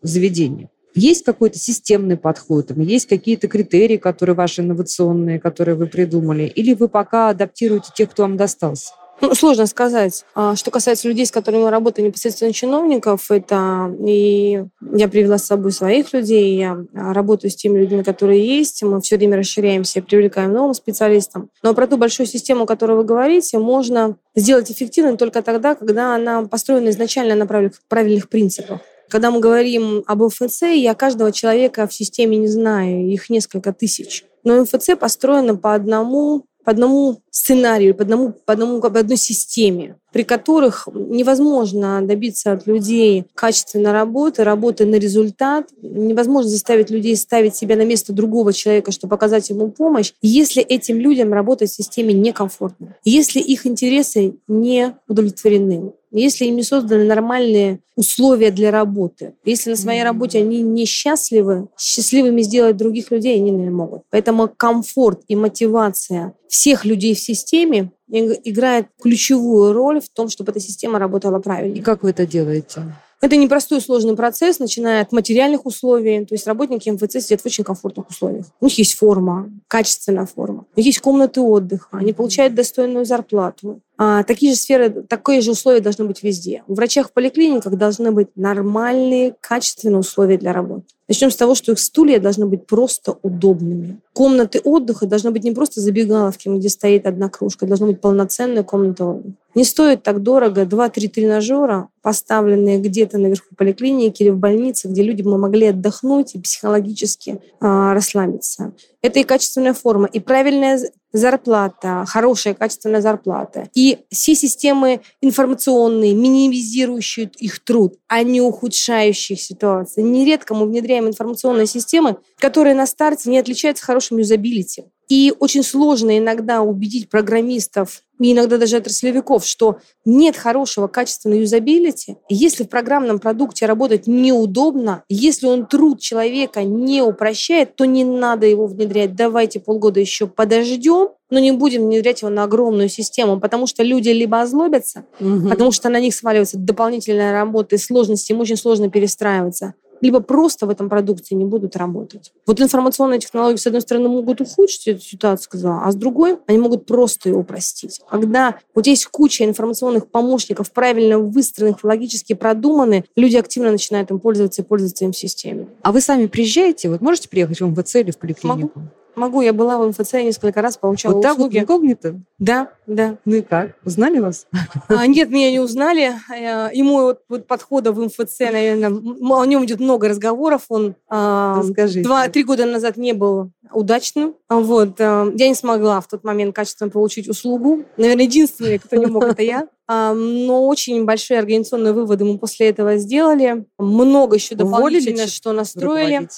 заведении. 0.00 0.70
Есть 0.94 1.24
какой-то 1.24 1.58
системный 1.58 2.16
подход, 2.16 2.70
есть 2.76 3.08
какие-то 3.08 3.48
критерии, 3.48 3.96
которые 3.96 4.36
ваши 4.36 4.62
инновационные, 4.62 5.40
которые 5.40 5.74
вы 5.74 5.86
придумали, 5.86 6.44
или 6.44 6.72
вы 6.72 6.88
пока 6.88 7.30
адаптируете 7.30 7.90
тех, 7.94 8.10
кто 8.10 8.22
вам 8.22 8.36
достался? 8.36 8.92
Ну, 9.20 9.34
сложно 9.34 9.66
сказать. 9.66 10.24
А 10.34 10.56
что 10.56 10.70
касается 10.70 11.08
людей, 11.08 11.24
с 11.24 11.30
которыми 11.30 11.62
мы 11.62 11.70
работаем, 11.70 12.08
непосредственно 12.08 12.52
чиновников, 12.52 13.30
это 13.30 13.94
и 14.06 14.64
я 14.92 15.08
привела 15.08 15.38
с 15.38 15.46
собой 15.46 15.72
своих 15.72 16.12
людей, 16.12 16.56
я 16.56 16.78
работаю 16.92 17.50
с 17.50 17.56
теми 17.56 17.78
людьми, 17.78 18.02
которые 18.02 18.44
есть, 18.44 18.82
мы 18.82 19.00
все 19.00 19.16
время 19.16 19.38
расширяемся, 19.38 20.02
привлекаем 20.02 20.52
новым 20.52 20.74
специалистам. 20.74 21.50
Но 21.62 21.74
про 21.74 21.86
ту 21.86 21.96
большую 21.96 22.26
систему, 22.26 22.64
о 22.64 22.66
которой 22.66 22.96
вы 22.96 23.04
говорите, 23.04 23.58
можно 23.58 24.16
сделать 24.34 24.70
эффективной 24.70 25.16
только 25.16 25.42
тогда, 25.42 25.74
когда 25.74 26.14
она 26.14 26.42
построена 26.42 26.90
изначально 26.90 27.34
на 27.34 27.46
правильных, 27.46 28.28
принципах. 28.28 28.80
Когда 29.08 29.30
мы 29.30 29.38
говорим 29.38 30.02
об 30.06 30.22
МФЦ, 30.22 30.62
я 30.62 30.94
каждого 30.94 31.30
человека 31.30 31.86
в 31.86 31.94
системе 31.94 32.36
не 32.36 32.48
знаю, 32.48 33.06
их 33.06 33.30
несколько 33.30 33.72
тысяч. 33.72 34.24
Но 34.42 34.62
МФЦ 34.62 34.96
построена 34.98 35.56
по 35.56 35.74
одному 35.74 36.46
по 36.64 36.70
одному 36.70 37.20
сценарию, 37.30 37.94
по, 37.94 38.02
одному, 38.02 38.32
по, 38.32 38.52
одному, 38.54 38.80
по 38.80 38.88
одной 38.88 39.16
системе, 39.16 39.96
при 40.12 40.22
которых 40.22 40.88
невозможно 40.92 42.00
добиться 42.02 42.52
от 42.52 42.66
людей 42.66 43.24
качественной 43.34 43.92
работы, 43.92 44.44
работы 44.44 44.86
на 44.86 44.96
результат, 44.96 45.68
невозможно 45.82 46.50
заставить 46.50 46.90
людей 46.90 47.16
ставить 47.16 47.54
себя 47.54 47.76
на 47.76 47.84
место 47.84 48.12
другого 48.12 48.52
человека, 48.52 48.92
чтобы 48.92 49.10
показать 49.10 49.50
ему 49.50 49.70
помощь, 49.70 50.12
если 50.22 50.62
этим 50.62 50.98
людям 50.98 51.32
работать 51.32 51.70
в 51.70 51.74
системе 51.74 52.14
некомфортно, 52.14 52.96
если 53.04 53.40
их 53.40 53.66
интересы 53.66 54.36
не 54.48 54.96
удовлетворены 55.08 55.92
если 56.22 56.46
им 56.46 56.56
не 56.56 56.62
созданы 56.62 57.04
нормальные 57.04 57.80
условия 57.96 58.50
для 58.50 58.70
работы, 58.70 59.34
если 59.44 59.70
на 59.70 59.76
своей 59.76 60.02
работе 60.02 60.38
они 60.38 60.62
несчастливы, 60.62 61.68
счастливыми 61.78 62.42
сделать 62.42 62.76
других 62.76 63.10
людей 63.10 63.36
они 63.36 63.50
не 63.50 63.70
могут. 63.70 64.02
Поэтому 64.10 64.48
комфорт 64.48 65.22
и 65.28 65.36
мотивация 65.36 66.34
всех 66.48 66.84
людей 66.84 67.14
в 67.14 67.20
системе 67.20 67.90
играет 68.08 68.86
ключевую 69.02 69.72
роль 69.72 70.00
в 70.00 70.08
том, 70.08 70.28
чтобы 70.28 70.52
эта 70.52 70.60
система 70.60 70.98
работала 70.98 71.38
правильно. 71.40 71.74
И 71.74 71.80
как 71.80 72.02
вы 72.02 72.10
это 72.10 72.26
делаете? 72.26 72.82
Это 73.24 73.36
непростой 73.36 73.80
сложный 73.80 74.16
процесс, 74.16 74.58
начиная 74.58 75.00
от 75.00 75.10
материальных 75.10 75.64
условий. 75.64 76.26
То 76.26 76.34
есть 76.34 76.46
работники 76.46 76.90
МФЦ 76.90 77.24
сидят 77.24 77.40
в 77.40 77.46
очень 77.46 77.64
комфортных 77.64 78.10
условиях. 78.10 78.44
У 78.60 78.66
них 78.66 78.76
есть 78.76 78.94
форма, 78.98 79.50
качественная 79.66 80.26
форма. 80.26 80.66
У 80.76 80.78
них 80.78 80.86
есть 80.86 81.00
комнаты 81.00 81.40
отдыха. 81.40 81.88
Они 81.92 82.12
получают 82.12 82.54
достойную 82.54 83.06
зарплату. 83.06 83.80
А, 83.96 84.24
такие 84.24 84.52
же 84.52 84.58
сферы, 84.58 85.04
такие 85.08 85.40
же 85.40 85.52
условия 85.52 85.80
должны 85.80 86.04
быть 86.04 86.22
везде. 86.22 86.64
У 86.66 86.74
врачах 86.74 87.08
в 87.08 87.12
поликлиниках 87.12 87.76
должны 87.76 88.10
быть 88.10 88.28
нормальные, 88.34 89.36
качественные 89.40 89.98
условия 89.98 90.36
для 90.36 90.52
работы. 90.52 90.86
Начнем 91.06 91.30
с 91.30 91.36
того, 91.36 91.54
что 91.54 91.72
их 91.72 91.78
стулья 91.78 92.18
должны 92.18 92.46
быть 92.46 92.66
просто 92.66 93.16
удобными. 93.22 94.00
Комнаты 94.14 94.60
отдыха 94.64 95.06
должны 95.06 95.32
быть 95.32 95.44
не 95.44 95.52
просто 95.52 95.80
забегаловки, 95.80 96.48
где 96.48 96.68
стоит 96.70 97.06
одна 97.06 97.28
кружка, 97.28 97.66
должна 97.66 97.88
быть 97.88 98.00
полноценная 98.00 98.62
комната 98.62 99.04
отдыха. 99.04 99.34
Не 99.54 99.64
стоит 99.64 100.02
так 100.02 100.22
дорого 100.22 100.62
2-3 100.62 101.08
тренажера, 101.08 101.88
поставленные 102.02 102.78
где-то 102.78 103.18
наверху 103.18 103.54
поликлиники 103.56 104.22
или 104.22 104.30
в 104.30 104.38
больнице, 104.38 104.88
где 104.88 105.02
люди 105.02 105.22
могли 105.22 105.68
отдохнуть 105.68 106.34
и 106.34 106.40
психологически 106.40 107.40
а, 107.60 107.92
расслабиться. 107.92 108.72
Это 109.04 109.20
и 109.20 109.24
качественная 109.24 109.74
форма, 109.74 110.08
и 110.10 110.18
правильная 110.18 110.80
зарплата, 111.12 112.06
хорошая 112.08 112.54
качественная 112.54 113.02
зарплата. 113.02 113.68
И 113.74 113.98
все 114.10 114.34
системы 114.34 115.02
информационные, 115.20 116.14
минимизирующие 116.14 117.30
их 117.36 117.62
труд, 117.62 117.98
а 118.08 118.22
не 118.22 118.40
ухудшающие 118.40 119.36
ситуацию. 119.36 120.06
Нередко 120.06 120.54
мы 120.54 120.64
внедряем 120.64 121.06
информационные 121.06 121.66
системы, 121.66 122.16
которые 122.38 122.74
на 122.74 122.86
старте 122.86 123.28
не 123.28 123.36
отличаются 123.36 123.84
хорошим 123.84 124.16
юзабилити. 124.16 124.84
И 125.08 125.32
очень 125.38 125.62
сложно 125.62 126.18
иногда 126.18 126.62
убедить 126.62 127.10
программистов 127.10 128.02
и 128.20 128.32
иногда 128.32 128.58
даже 128.58 128.76
отраслевиков, 128.76 129.44
что 129.44 129.78
нет 130.04 130.36
хорошего 130.36 130.86
качественного 130.86 131.40
юзабилити, 131.40 132.16
если 132.28 132.62
в 132.62 132.68
программном 132.68 133.18
продукте 133.18 133.66
работать 133.66 134.06
неудобно, 134.06 135.02
если 135.08 135.46
он 135.46 135.66
труд 135.66 136.00
человека 136.00 136.62
не 136.62 137.02
упрощает, 137.02 137.74
то 137.74 137.84
не 137.84 138.04
надо 138.04 138.46
его 138.46 138.66
внедрять. 138.66 139.14
Давайте 139.16 139.58
полгода 139.58 139.98
еще 139.98 140.26
подождем, 140.26 141.08
но 141.30 141.40
не 141.40 141.52
будем 141.52 141.86
внедрять 141.86 142.22
его 142.22 142.30
на 142.30 142.44
огромную 142.44 142.88
систему, 142.88 143.40
потому 143.40 143.66
что 143.66 143.82
люди 143.82 144.10
либо 144.10 144.40
озлобятся, 144.40 145.04
угу. 145.18 145.48
потому 145.48 145.72
что 145.72 145.88
на 145.88 145.98
них 145.98 146.14
сваливается 146.14 146.56
дополнительная 146.58 147.32
работа 147.32 147.74
и 147.74 147.78
сложности, 147.78 148.32
им 148.32 148.40
очень 148.40 148.56
сложно 148.56 148.90
перестраиваться 148.90 149.74
либо 150.00 150.20
просто 150.20 150.66
в 150.66 150.70
этом 150.70 150.88
продукте 150.88 151.34
не 151.34 151.44
будут 151.44 151.76
работать. 151.76 152.32
Вот 152.46 152.60
информационные 152.60 153.20
технологии, 153.20 153.56
с 153.56 153.66
одной 153.66 153.82
стороны, 153.82 154.08
могут 154.08 154.40
ухудшить 154.40 154.88
эту 154.88 155.00
ситуацию, 155.00 155.44
сказала, 155.44 155.82
а 155.84 155.92
с 155.92 155.94
другой, 155.94 156.38
они 156.46 156.58
могут 156.58 156.86
просто 156.86 157.28
ее 157.28 157.36
упростить. 157.36 158.00
Когда 158.08 158.58
вот 158.74 158.86
есть 158.86 159.06
куча 159.06 159.44
информационных 159.44 160.08
помощников, 160.08 160.72
правильно 160.72 161.18
выстроенных, 161.18 161.82
логически 161.84 162.34
продуманы, 162.34 163.04
люди 163.16 163.36
активно 163.36 163.70
начинают 163.70 164.10
им 164.10 164.20
пользоваться 164.20 164.62
и 164.62 164.64
пользоваться 164.64 165.04
им 165.04 165.12
в 165.12 165.16
системе. 165.16 165.68
А 165.82 165.92
вы 165.92 166.00
сами 166.00 166.26
приезжаете? 166.26 166.88
Вот 166.88 167.00
можете 167.00 167.28
приехать 167.28 167.60
в 167.60 167.66
МВЦ 167.66 167.96
или 167.96 168.10
в 168.10 168.18
поликлинику? 168.18 168.72
Могу. 168.74 168.88
Могу, 169.16 169.40
я 169.42 169.52
была 169.52 169.78
в 169.78 169.88
МФЦ 169.88 170.14
несколько 170.14 170.60
раз, 170.62 170.76
получала 170.76 171.14
вот 171.14 171.22
так 171.22 171.34
услуги. 171.34 171.58
Вот 171.58 171.62
инкогнито? 171.62 172.20
Да, 172.38 172.70
да. 172.86 173.16
Ну 173.24 173.36
и 173.36 173.42
как? 173.42 173.76
Узнали 173.84 174.18
вас? 174.18 174.46
А, 174.88 175.06
нет, 175.06 175.30
меня 175.30 175.50
не 175.50 175.60
узнали. 175.60 176.12
Э, 176.32 176.70
ему 176.72 177.02
вот, 177.02 177.20
вот 177.28 177.46
подхода 177.46 177.92
в 177.92 178.00
МФЦ, 178.00 178.40
наверное, 178.40 178.90
о 178.90 179.44
нем 179.44 179.64
идет 179.64 179.80
много 179.80 180.08
разговоров. 180.08 180.62
Он 180.68 180.94
а, 181.08 181.62
два-три 181.62 182.42
года 182.42 182.66
назад 182.66 182.96
не 182.96 183.12
был 183.12 183.50
удачным. 183.72 184.34
Вот. 184.48 185.00
Э, 185.00 185.32
я 185.34 185.48
не 185.48 185.54
смогла 185.54 186.00
в 186.00 186.08
тот 186.08 186.24
момент 186.24 186.54
качественно 186.54 186.90
получить 186.90 187.28
услугу. 187.28 187.84
Наверное, 187.96 188.24
единственный, 188.24 188.78
кто 188.78 188.96
не 188.96 189.06
мог, 189.06 189.24
это 189.24 189.42
я. 189.42 189.68
Но 189.86 190.66
очень 190.66 191.04
большие 191.04 191.38
организационные 191.38 191.92
выводы 191.92 192.24
мы 192.24 192.38
после 192.38 192.68
этого 192.70 192.96
сделали. 192.96 193.66
Много 193.78 194.36
еще 194.36 194.54
дополнительно, 194.54 195.26
что 195.26 195.52
настроили. 195.52 196.28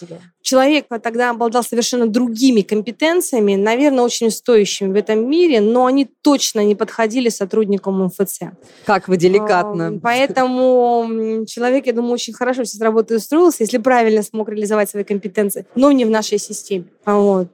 Человек 0.42 0.86
тогда 1.02 1.30
обладал 1.30 1.64
совершенно 1.64 2.06
другими 2.06 2.60
компетенциями, 2.60 3.56
наверное, 3.56 4.04
очень 4.04 4.30
стоящими 4.30 4.92
в 4.92 4.94
этом 4.94 5.28
мире, 5.28 5.60
но 5.60 5.86
они 5.86 6.08
точно 6.22 6.64
не 6.64 6.74
подходили 6.76 7.28
сотрудникам 7.28 8.04
МФЦ. 8.04 8.40
Как 8.84 9.08
вы 9.08 9.16
деликатно. 9.16 9.98
Поэтому 10.02 11.44
человек, 11.46 11.86
я 11.86 11.92
думаю, 11.92 12.12
очень 12.12 12.32
хорошо 12.32 12.64
с 12.64 12.80
работой 12.80 13.16
устроился, 13.16 13.62
если 13.64 13.78
правильно 13.78 14.22
смог 14.22 14.48
реализовать 14.48 14.90
свои 14.90 15.04
компетенции, 15.04 15.66
но 15.74 15.92
не 15.92 16.04
в 16.04 16.10
нашей 16.10 16.38
системе. 16.38 16.86
Вот. 17.04 17.48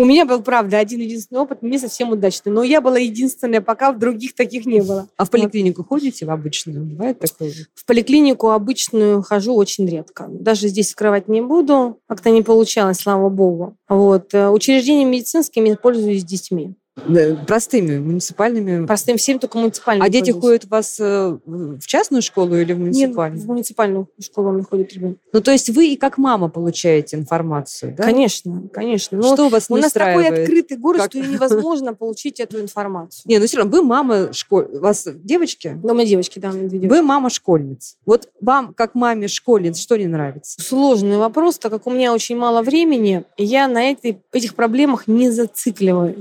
У 0.00 0.06
меня 0.06 0.24
был, 0.24 0.40
правда, 0.40 0.78
один 0.78 1.00
единственный 1.00 1.42
опыт, 1.42 1.60
не 1.60 1.78
совсем 1.78 2.10
удачный, 2.10 2.50
но 2.50 2.62
я 2.62 2.80
была 2.80 2.96
единственная, 2.96 3.60
пока 3.60 3.92
в 3.92 3.98
других 3.98 4.34
таких 4.34 4.64
не 4.64 4.80
было. 4.80 5.06
А 5.18 5.26
в 5.26 5.30
поликлинику 5.30 5.82
вот. 5.82 5.88
ходите 5.88 6.24
в 6.24 6.30
обычную? 6.30 6.82
Бывает 6.86 7.18
такое? 7.18 7.52
В 7.74 7.84
поликлинику 7.84 8.48
обычную 8.48 9.20
хожу 9.20 9.54
очень 9.54 9.86
редко. 9.86 10.26
Даже 10.30 10.68
здесь 10.68 10.88
скрывать 10.88 11.28
не 11.28 11.42
буду. 11.42 11.98
Как-то 12.08 12.30
не 12.30 12.40
получалось, 12.40 12.96
слава 12.96 13.28
богу. 13.28 13.76
Вот. 13.90 14.32
Э, 14.32 14.48
учреждениями 14.48 15.16
медицинскими 15.16 15.74
пользуюсь 15.74 16.24
детьми. 16.24 16.76
Простыми, 17.46 17.98
муниципальными? 17.98 18.86
Простым 18.86 19.16
всем, 19.16 19.38
только 19.38 19.58
муниципальными. 19.58 20.06
А 20.06 20.10
дети 20.10 20.30
ходят 20.30 20.64
у 20.64 20.68
вас 20.68 20.98
э, 21.00 21.38
в 21.44 21.86
частную 21.86 22.22
школу 22.22 22.56
или 22.56 22.72
в 22.72 22.78
муниципальную? 22.78 23.38
Нет, 23.38 23.44
в 23.44 23.48
муниципальную 23.48 24.08
школу 24.20 24.52
меня 24.52 24.64
ходят 24.64 24.92
ребенок. 24.92 25.18
Ну, 25.32 25.40
то 25.40 25.50
есть 25.52 25.70
вы 25.70 25.92
и 25.92 25.96
как 25.96 26.18
мама 26.18 26.48
получаете 26.48 27.16
информацию, 27.16 27.94
да? 27.96 28.04
Конечно, 28.04 28.68
конечно. 28.72 29.18
Но 29.18 29.34
что 29.34 29.48
вас 29.48 29.66
У 29.68 29.76
нас 29.76 29.92
такой 29.92 30.28
открытый 30.28 30.76
город, 30.76 31.02
как? 31.02 31.10
что 31.10 31.20
невозможно 31.20 31.94
получить 31.94 32.40
эту 32.40 32.60
информацию. 32.60 33.22
Не, 33.24 33.38
ну 33.38 33.46
все 33.46 33.58
равно, 33.58 33.72
вы 33.72 33.82
мама 33.82 34.32
школь... 34.32 34.68
У 34.72 34.80
вас 34.80 35.06
девочки? 35.06 35.78
Да, 35.82 35.94
мы 35.94 36.04
девочки, 36.04 36.38
да, 36.38 36.50
мы 36.50 36.68
девочки. 36.68 36.88
Вы 36.88 37.02
мама 37.02 37.30
школьниц. 37.30 37.96
Вот 38.04 38.28
вам, 38.40 38.74
как 38.74 38.94
маме 38.94 39.28
школьниц, 39.28 39.78
что 39.78 39.96
не 39.96 40.06
нравится? 40.06 40.60
Сложный 40.60 41.18
вопрос, 41.18 41.58
так 41.58 41.72
как 41.72 41.86
у 41.86 41.90
меня 41.90 42.12
очень 42.12 42.36
мало 42.36 42.62
времени, 42.62 43.24
я 43.36 43.68
на 43.68 43.90
этой, 43.90 44.20
этих 44.32 44.54
проблемах 44.54 45.06
не 45.06 45.30
зацикливаюсь. 45.30 46.16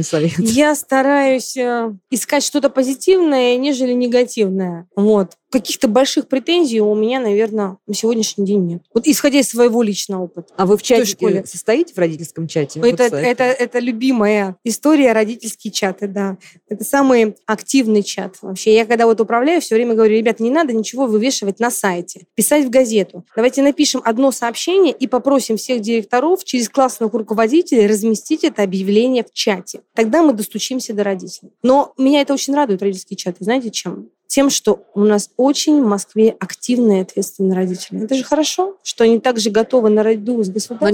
Отличный 0.00 0.04
совет. 0.04 0.38
Я 0.38 0.74
стараюсь 0.74 1.56
э, 1.56 1.92
искать 2.10 2.42
что-то 2.42 2.70
позитивное, 2.70 3.56
нежели 3.56 3.92
негативное. 3.92 4.86
Вот 4.96 5.32
каких-то 5.50 5.88
больших 5.88 6.28
претензий 6.28 6.80
у 6.80 6.94
меня, 6.94 7.20
наверное, 7.20 7.76
на 7.86 7.94
сегодняшний 7.94 8.46
день 8.46 8.66
нет. 8.66 8.82
Вот 8.94 9.06
исходя 9.06 9.40
из 9.40 9.48
своего 9.48 9.82
личного 9.82 10.24
опыта. 10.24 10.52
А 10.56 10.64
вы 10.64 10.76
в 10.76 10.82
чате 10.82 11.04
в 11.04 11.08
школе 11.08 11.44
состоите 11.44 11.92
в 11.92 11.98
родительском 11.98 12.46
чате? 12.46 12.80
Это, 12.80 13.04
это, 13.16 13.44
это 13.44 13.78
любимая 13.80 14.56
история 14.64 15.12
родительские 15.12 15.72
чаты, 15.72 16.06
да. 16.06 16.38
Это 16.68 16.84
самый 16.84 17.36
активный 17.46 18.02
чат 18.02 18.36
вообще. 18.42 18.74
Я 18.74 18.86
когда 18.86 19.06
вот 19.06 19.20
управляю, 19.20 19.60
все 19.60 19.74
время 19.74 19.94
говорю, 19.94 20.16
ребята, 20.16 20.42
не 20.42 20.50
надо 20.50 20.72
ничего 20.72 21.06
вывешивать 21.06 21.58
на 21.58 21.70
сайте, 21.70 22.26
писать 22.34 22.66
в 22.66 22.70
газету. 22.70 23.24
Давайте 23.34 23.62
напишем 23.62 24.00
одно 24.04 24.30
сообщение 24.30 24.92
и 24.92 25.06
попросим 25.06 25.56
всех 25.56 25.80
директоров 25.80 26.44
через 26.44 26.68
классных 26.68 27.12
руководителей 27.12 27.86
разместить 27.86 28.44
это 28.44 28.62
объявление 28.62 29.24
в 29.24 29.32
чате. 29.32 29.80
Тогда 29.94 30.22
мы 30.22 30.32
достучимся 30.32 30.94
до 30.94 31.02
родителей. 31.02 31.50
Но 31.62 31.92
меня 31.98 32.20
это 32.20 32.34
очень 32.34 32.54
радует, 32.54 32.82
родительские 32.82 33.16
чаты. 33.16 33.44
Знаете 33.44 33.70
чем? 33.70 34.10
Тем, 34.30 34.48
что 34.48 34.84
у 34.94 35.00
нас 35.00 35.30
очень 35.36 35.82
в 35.82 35.86
Москве 35.86 36.36
активные 36.38 37.02
ответственные 37.02 37.56
родители. 37.56 38.04
Это 38.04 38.14
же 38.14 38.22
хорошо, 38.22 38.76
что 38.84 39.02
они 39.02 39.18
также 39.18 39.50
готовы 39.50 39.90
наряду 39.90 40.40
с 40.44 40.48
государством 40.48 40.88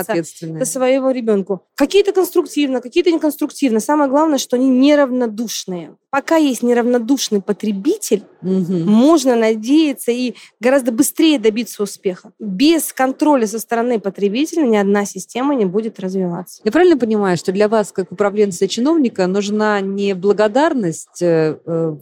ответственные. 0.00 0.62
за 0.62 0.70
своего 0.70 1.10
ребенку. 1.10 1.62
Какие-то 1.74 2.12
конструктивно, 2.12 2.82
какие-то 2.82 3.10
неконструктивно. 3.10 3.80
Самое 3.80 4.10
главное, 4.10 4.36
что 4.36 4.56
они 4.56 4.68
неравнодушные. 4.68 5.96
Пока 6.10 6.36
есть 6.36 6.62
неравнодушный 6.62 7.40
потребитель, 7.40 8.24
Мгм. 8.42 8.84
можно 8.86 9.36
надеяться 9.36 10.10
и 10.10 10.34
гораздо 10.58 10.90
быстрее 10.92 11.38
добиться 11.38 11.82
успеха. 11.82 12.32
Без 12.38 12.92
контроля 12.92 13.46
со 13.46 13.58
стороны 13.58 14.00
потребителя 14.00 14.64
ни 14.66 14.76
одна 14.76 15.04
система 15.06 15.54
не 15.54 15.64
будет 15.66 16.00
развиваться. 16.00 16.60
Я 16.64 16.72
правильно 16.72 16.98
понимаю, 16.98 17.36
что 17.36 17.52
для 17.52 17.68
вас, 17.68 17.92
как 17.92 18.10
управленца 18.12 18.64
и 18.64 18.68
чиновника, 18.68 19.26
нужна 19.28 19.80
не 19.80 20.14
благодарность 20.14 21.22
э, 21.22 21.58
э, 21.64 21.96